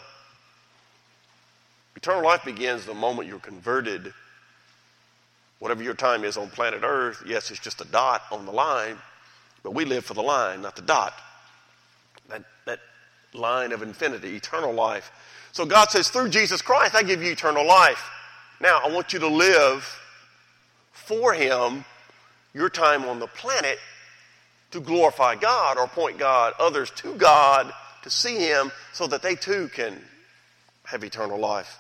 [1.95, 4.13] Eternal life begins the moment you're converted.
[5.59, 8.97] Whatever your time is on planet Earth, yes, it's just a dot on the line,
[9.63, 11.13] but we live for the line, not the dot.
[12.29, 12.79] That, that
[13.33, 15.11] line of infinity, eternal life.
[15.51, 18.09] So God says, through Jesus Christ, I give you eternal life.
[18.61, 19.83] Now, I want you to live
[20.93, 21.83] for Him
[22.53, 23.79] your time on the planet
[24.71, 29.35] to glorify God or point God, others to God to see Him so that they
[29.35, 29.99] too can
[30.85, 31.77] have eternal life.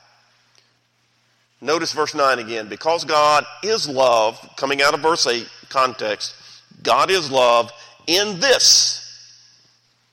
[1.61, 2.69] Notice verse 9 again.
[2.69, 6.35] Because God is love, coming out of verse 8 context,
[6.83, 7.71] God is love
[8.07, 9.05] in this.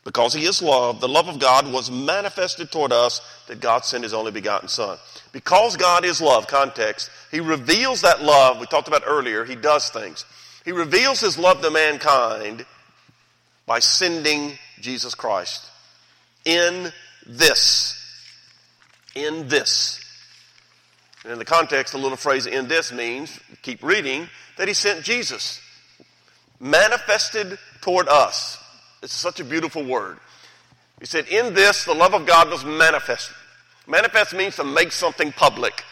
[0.04, 4.04] Because he is love, the love of God was manifested toward us that God sent
[4.04, 4.98] his only begotten Son.
[5.32, 9.44] Because God is love, context, he reveals that love we talked about earlier.
[9.44, 10.24] He does things.
[10.66, 12.66] He reveals his love to mankind
[13.66, 15.64] by sending Jesus Christ.
[16.44, 16.92] In
[17.24, 17.94] this.
[19.14, 20.00] In this.
[21.22, 25.04] And in the context, the little phrase in this means, keep reading, that he sent
[25.04, 25.60] Jesus.
[26.58, 28.58] Manifested toward us.
[29.04, 30.18] It's such a beautiful word.
[30.98, 33.36] He said, in this, the love of God was manifested.
[33.86, 35.84] Manifest means to make something public.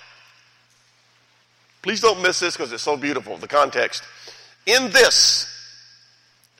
[1.80, 4.02] Please don't miss this because it's so beautiful, the context.
[4.66, 5.46] In this,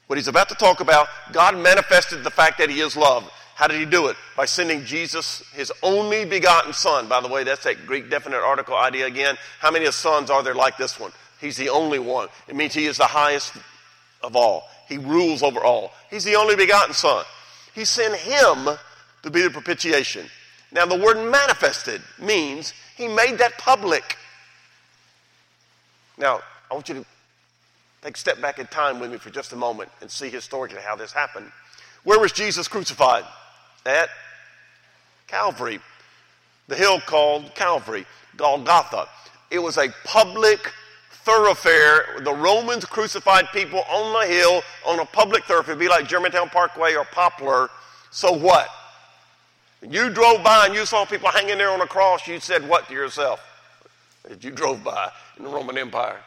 [0.07, 3.31] what he's about to talk about, God manifested the fact that he is love.
[3.55, 4.17] How did he do it?
[4.37, 7.09] By sending Jesus, his only begotten son.
[7.09, 9.37] By the way, that's that Greek definite article idea again.
[9.61, 11.13] How many sons are there like this one?
[11.41, 12.29] He's the only one.
[12.49, 13.53] It means he is the highest
[14.23, 14.69] of all.
[14.89, 15.93] He rules over all.
[16.11, 17.25] He's the only begotten son.
[17.75, 18.69] He sent him
[19.23, 20.27] to be the propitiation.
[20.73, 24.17] Now, the word manifested means he made that public.
[26.19, 26.41] Now,
[26.71, 27.07] I want you to
[28.05, 30.81] take a step back in time with me for just a moment and see historically
[30.81, 31.51] how this happened.
[32.05, 33.25] Where was Jesus crucified?
[33.87, 34.11] At
[35.27, 35.81] Calvary,
[36.69, 38.05] the hill called Calvary,
[38.37, 39.09] Golgotha.
[39.51, 40.71] It was a public
[41.11, 42.21] thoroughfare.
[42.23, 45.73] The Romans crucified people on the hill on a public thoroughfare.
[45.73, 47.71] It'd be like Germantown Parkway or Poplar.
[48.11, 48.69] So what?
[49.81, 52.87] You drove by and you saw people hanging there on a cross, you said what
[52.89, 53.41] to yourself?
[54.31, 56.21] As you drove by in the Roman Empire.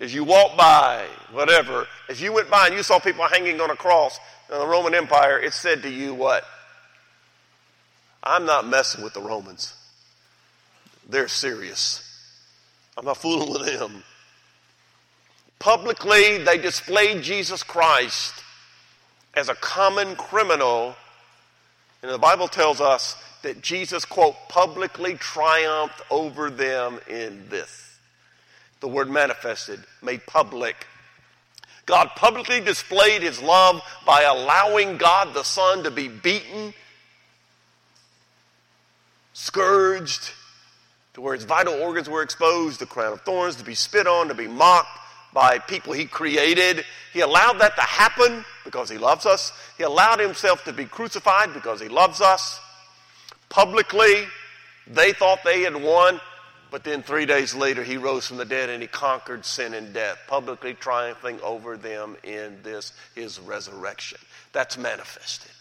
[0.00, 3.70] As you walked by, whatever, as you went by and you saw people hanging on
[3.70, 4.18] a cross
[4.50, 6.44] in the Roman Empire, it said to you what?
[8.22, 9.74] I'm not messing with the Romans.
[11.08, 12.00] They're serious.
[12.96, 14.02] I'm not fooling with them.
[15.58, 18.34] Publicly, they displayed Jesus Christ
[19.34, 20.96] as a common criminal.
[22.02, 27.93] And the Bible tells us that Jesus, quote, publicly triumphed over them in this.
[28.84, 30.86] The word manifested, made public.
[31.86, 36.74] God publicly displayed his love by allowing God the Son to be beaten,
[39.32, 40.32] scourged,
[41.14, 44.28] to where his vital organs were exposed, the crown of thorns, to be spit on,
[44.28, 44.98] to be mocked
[45.32, 46.84] by people he created.
[47.14, 49.50] He allowed that to happen because he loves us.
[49.78, 52.60] He allowed himself to be crucified because he loves us.
[53.48, 54.26] Publicly,
[54.86, 56.20] they thought they had won,
[56.74, 59.94] but then three days later, he rose from the dead and he conquered sin and
[59.94, 64.18] death, publicly triumphing over them in this, his resurrection.
[64.52, 65.52] That's manifested.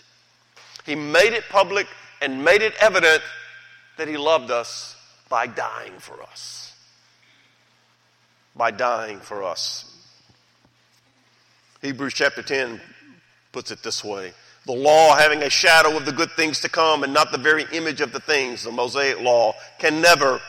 [0.88, 1.86] He made it public
[2.20, 3.22] and made it evident
[4.00, 4.96] that he loved us
[5.30, 6.76] by dying for us.
[8.56, 9.96] By dying for us.
[11.84, 12.82] Hebrews chapter 10
[13.52, 14.34] puts it this way
[14.66, 17.68] The law, having a shadow of the good things to come and not the very
[17.72, 20.42] image of the things, the Mosaic law, can never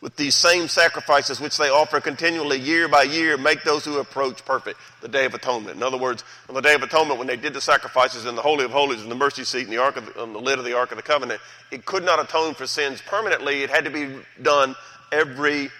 [0.00, 4.44] with these same sacrifices which they offer continually year by year make those who approach
[4.44, 5.76] perfect the day of atonement.
[5.76, 8.42] In other words on the day of atonement when they did the sacrifices in the
[8.42, 10.64] holy of holies and the mercy seat and the ark the, on the lid of
[10.64, 11.40] the ark of the covenant
[11.70, 13.62] it could not atone for sins permanently.
[13.62, 14.08] It had to be
[14.40, 14.74] done
[15.12, 15.70] every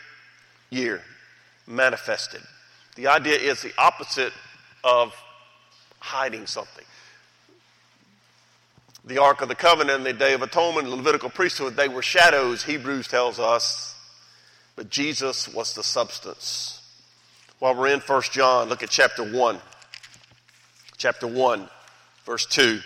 [0.68, 1.02] year
[1.66, 2.42] manifested.
[2.96, 4.32] The idea is the opposite
[4.84, 5.14] of
[6.00, 6.84] hiding something.
[9.04, 12.02] The Ark of the Covenant and the Day of Atonement, the Levitical priesthood, they were
[12.02, 13.94] shadows, Hebrews tells us,
[14.80, 16.80] but Jesus was the substance.
[17.58, 19.58] While we're in 1 John, look at chapter 1.
[20.96, 21.68] Chapter 1,
[22.24, 22.80] verse 2.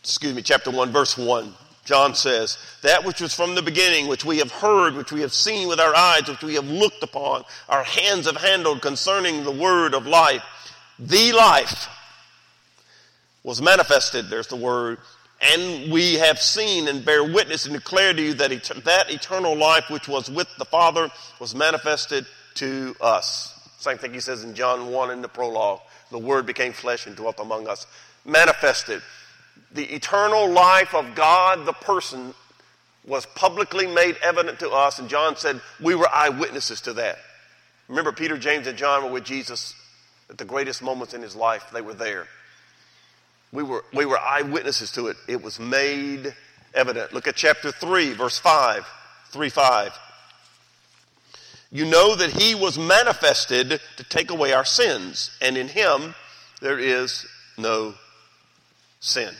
[0.00, 1.52] Excuse me, chapter 1, verse 1.
[1.84, 5.34] John says, That which was from the beginning, which we have heard, which we have
[5.34, 9.50] seen with our eyes, which we have looked upon, our hands have handled concerning the
[9.50, 10.42] word of life.
[10.98, 11.88] The life
[13.44, 14.96] was manifested, there's the word,
[15.42, 19.56] and we have seen and bear witness and declare to you that et- that eternal
[19.56, 23.52] life which was with the Father was manifested to us.
[23.78, 25.80] Same thing he says in John 1 in the prologue.
[26.10, 27.86] The Word became flesh and dwelt among us.
[28.24, 29.02] Manifested.
[29.72, 32.34] The eternal life of God, the person,
[33.04, 37.18] was publicly made evident to us, and John said we were eyewitnesses to that.
[37.88, 39.74] Remember, Peter, James, and John were with Jesus
[40.30, 41.64] at the greatest moments in his life.
[41.72, 42.26] They were there.
[43.52, 45.16] We were, we were eyewitnesses to it.
[45.28, 46.34] It was made
[46.74, 47.12] evident.
[47.12, 48.86] Look at chapter 3, verse 5.
[49.30, 49.98] 3 5.
[51.70, 56.14] You know that he was manifested to take away our sins, and in him
[56.60, 57.26] there is
[57.58, 57.94] no
[59.00, 59.34] sin.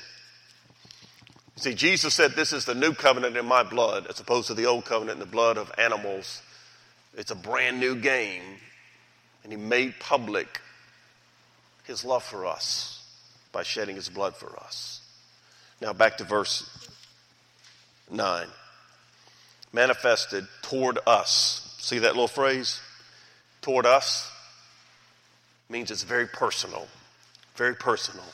[1.56, 4.66] See, Jesus said, This is the new covenant in my blood, as opposed to the
[4.66, 6.42] old covenant in the blood of animals.
[7.16, 8.42] It's a brand new game.
[9.44, 10.60] And he made public
[11.84, 13.01] his love for us
[13.52, 15.00] by shedding his blood for us.
[15.80, 16.88] Now back to verse
[18.10, 18.46] 9.
[19.72, 21.76] Manifested toward us.
[21.78, 22.80] See that little phrase?
[23.60, 24.30] Toward us
[25.68, 26.88] means it's very personal.
[27.56, 28.24] Very personal.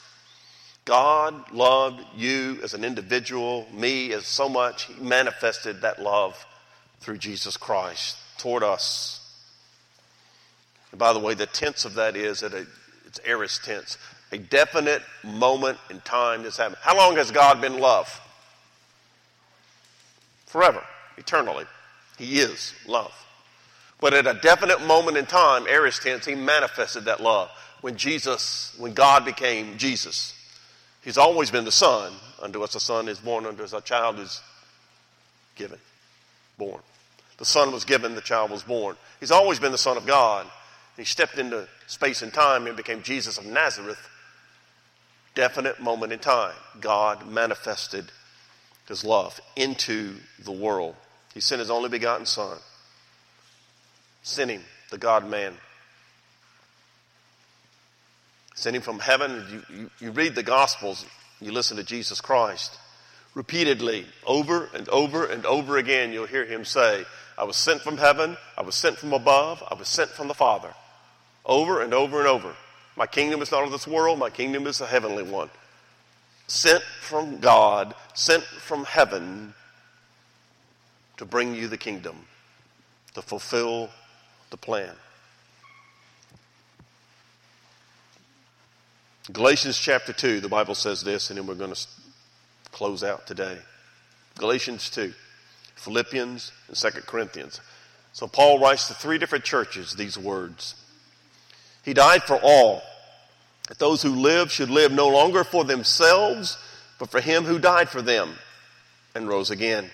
[0.85, 4.85] God loved you as an individual, me as so much.
[4.85, 6.47] He manifested that love
[7.01, 9.15] through Jesus Christ toward us.
[10.91, 13.99] And by the way, the tense of that is that it's aorist tense
[14.33, 16.77] a definite moment in time this happened.
[16.81, 18.21] How long has God been love?
[20.47, 20.83] Forever,
[21.17, 21.65] eternally.
[22.19, 23.13] He is love.
[24.01, 27.51] But at a definite moment in time, aorist tense, he manifested that love.
[27.81, 30.35] When Jesus, when God became Jesus,
[31.03, 32.13] he's always been the Son.
[32.41, 34.41] Unto us a son is born, unto us a child is
[35.57, 35.79] given,
[36.57, 36.81] born.
[37.39, 38.97] The Son was given, the child was born.
[39.19, 40.47] He's always been the Son of God.
[40.97, 43.99] He stepped into space and time and became Jesus of Nazareth
[45.35, 48.07] definite moment in time, God manifested
[48.89, 50.95] his love into the world.
[51.35, 52.59] He sent his only begotten Son,
[54.23, 55.55] sent him, the God man.
[58.55, 59.45] Sent him from heaven.
[59.51, 61.07] You, you, you read the Gospels,
[61.41, 62.77] you listen to Jesus Christ.
[63.35, 67.05] Repeatedly, over and over and over again, you'll hear him say,
[67.37, 70.35] I was sent from heaven, I was sent from above, I was sent from the
[70.35, 70.75] Father.
[71.47, 72.57] Over and over and over.
[72.99, 75.51] My kingdom is not of this world, my kingdom is a heavenly one.
[76.49, 79.55] Sent from God, sent from heaven
[81.17, 82.17] to bring you the kingdom,
[83.15, 83.91] to fulfill
[84.51, 84.91] the plan.
[89.31, 91.87] Galatians chapter 2, the Bible says this, and then we're going to
[92.73, 93.59] close out today.
[94.39, 95.15] Galatians 2,
[95.77, 97.61] Philippians, and 2 Corinthians.
[98.13, 100.75] So Paul writes to three different churches these words.
[101.89, 102.83] He died for all,
[103.69, 106.59] that those who live should live no longer for themselves,
[106.99, 108.35] but for him who died for them
[109.15, 109.91] and rose again.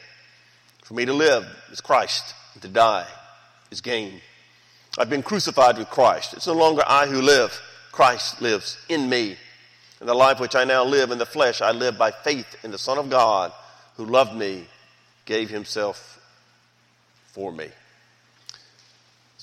[0.82, 3.06] For me to live is Christ, and to die
[3.70, 4.20] is gain.
[4.98, 6.34] I've been crucified with Christ.
[6.34, 9.36] It's no longer I who live Christ lives in me.
[10.00, 12.72] And the life which I now live in the flesh, I live by faith in
[12.72, 13.52] the Son of God
[13.96, 14.66] who loved me,
[15.26, 16.20] gave himself
[17.26, 17.68] for me.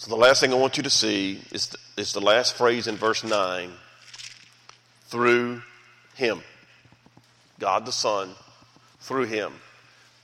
[0.01, 2.87] So the last thing I want you to see is the, is the last phrase
[2.87, 3.69] in verse 9
[5.09, 5.61] through
[6.15, 6.41] him.
[7.59, 8.31] God the Son,
[9.01, 9.53] through him.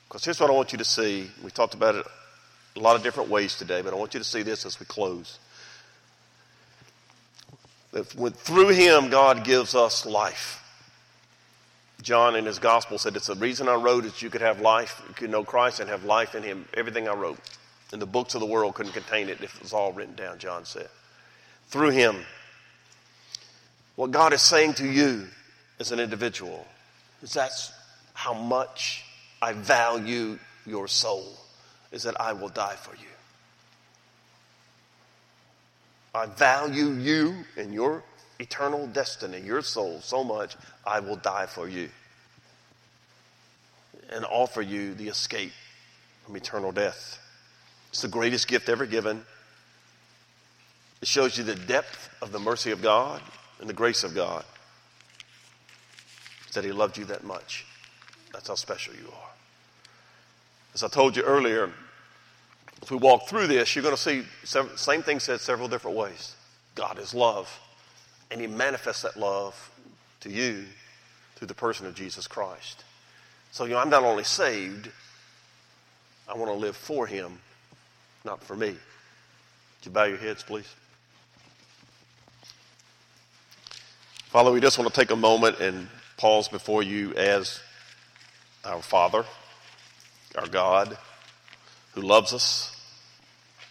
[0.08, 1.30] Because here's what I want you to see.
[1.44, 2.08] We talked about it
[2.76, 4.88] a lot of different ways today, but I want you to see this as we
[4.88, 5.38] close.
[7.92, 10.64] That when, through him, God gives us life.
[12.02, 15.04] John in his gospel said, It's the reason I wrote is you could have life,
[15.08, 16.66] you could know Christ and have life in him.
[16.74, 17.38] Everything I wrote.
[17.92, 20.40] And the books of the world couldn't contain it if it was all written down,
[20.40, 20.90] John said.
[21.70, 22.18] Through him.
[23.96, 25.28] What God is saying to you
[25.80, 26.68] as an individual
[27.22, 27.72] is that's
[28.14, 29.04] how much
[29.42, 31.34] I value your soul,
[31.92, 33.08] is that I will die for you.
[36.14, 38.04] I value you and your
[38.40, 41.90] eternal destiny, your soul, so much, I will die for you
[44.10, 45.52] and offer you the escape
[46.26, 47.20] from eternal death.
[47.98, 49.26] It's the greatest gift ever given.
[51.02, 53.24] It shows you the depth of the mercy of God
[53.60, 54.46] and the grace of God.
[56.54, 57.66] That He loved you that much.
[58.32, 59.30] That's how special you are.
[60.76, 61.72] As I told you earlier,
[62.84, 65.98] if we walk through this, you're going to see several, same thing said several different
[65.98, 66.36] ways.
[66.76, 67.52] God is love,
[68.30, 69.72] and He manifests that love
[70.20, 70.66] to you
[71.36, 72.84] through the person of Jesus Christ.
[73.52, 74.92] So, you know, I'm not only saved,
[76.30, 77.40] I want to live for Him,
[78.28, 78.68] not for me.
[78.68, 78.78] Would
[79.84, 80.68] you bow your heads, please?
[84.26, 87.62] Father, we just want to take a moment and pause before you as
[88.66, 89.24] our Father,
[90.38, 90.98] our God
[91.94, 92.76] who loves us,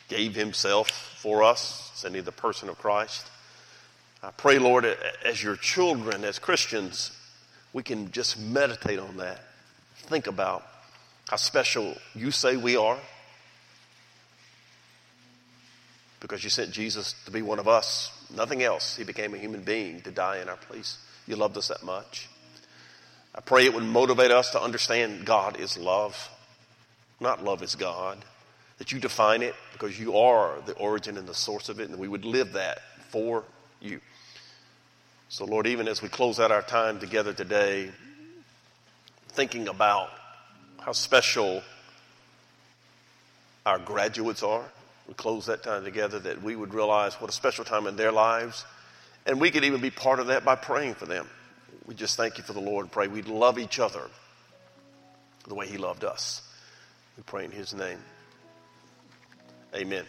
[0.08, 3.26] gave himself for us, sending the person of Christ.
[4.22, 4.86] I pray, Lord,
[5.22, 7.12] as your children, as Christians,
[7.74, 9.38] we can just meditate on that.
[9.96, 10.66] Think about
[11.28, 12.98] how special you say we are
[16.20, 18.96] because you sent Jesus to be one of us, nothing else.
[18.96, 20.98] He became a human being to die in our place.
[21.26, 22.28] You loved us that much.
[23.34, 26.30] I pray it would motivate us to understand God is love
[27.20, 28.18] not love is God,
[28.78, 31.98] that you define it because you are the origin and the source of it, and
[31.98, 33.44] we would live that for
[33.80, 34.00] you.
[35.28, 37.90] So, Lord, even as we close out our time together today,
[39.30, 40.10] thinking about
[40.80, 41.62] how special
[43.64, 44.64] our graduates are,
[45.08, 48.12] we close that time together that we would realize what a special time in their
[48.12, 48.64] lives.
[49.24, 51.28] And we could even be part of that by praying for them.
[51.86, 54.02] We just thank you for the Lord and pray we'd love each other
[55.46, 56.42] the way He loved us.
[57.16, 57.98] We pray in his name.
[59.74, 60.04] Amen.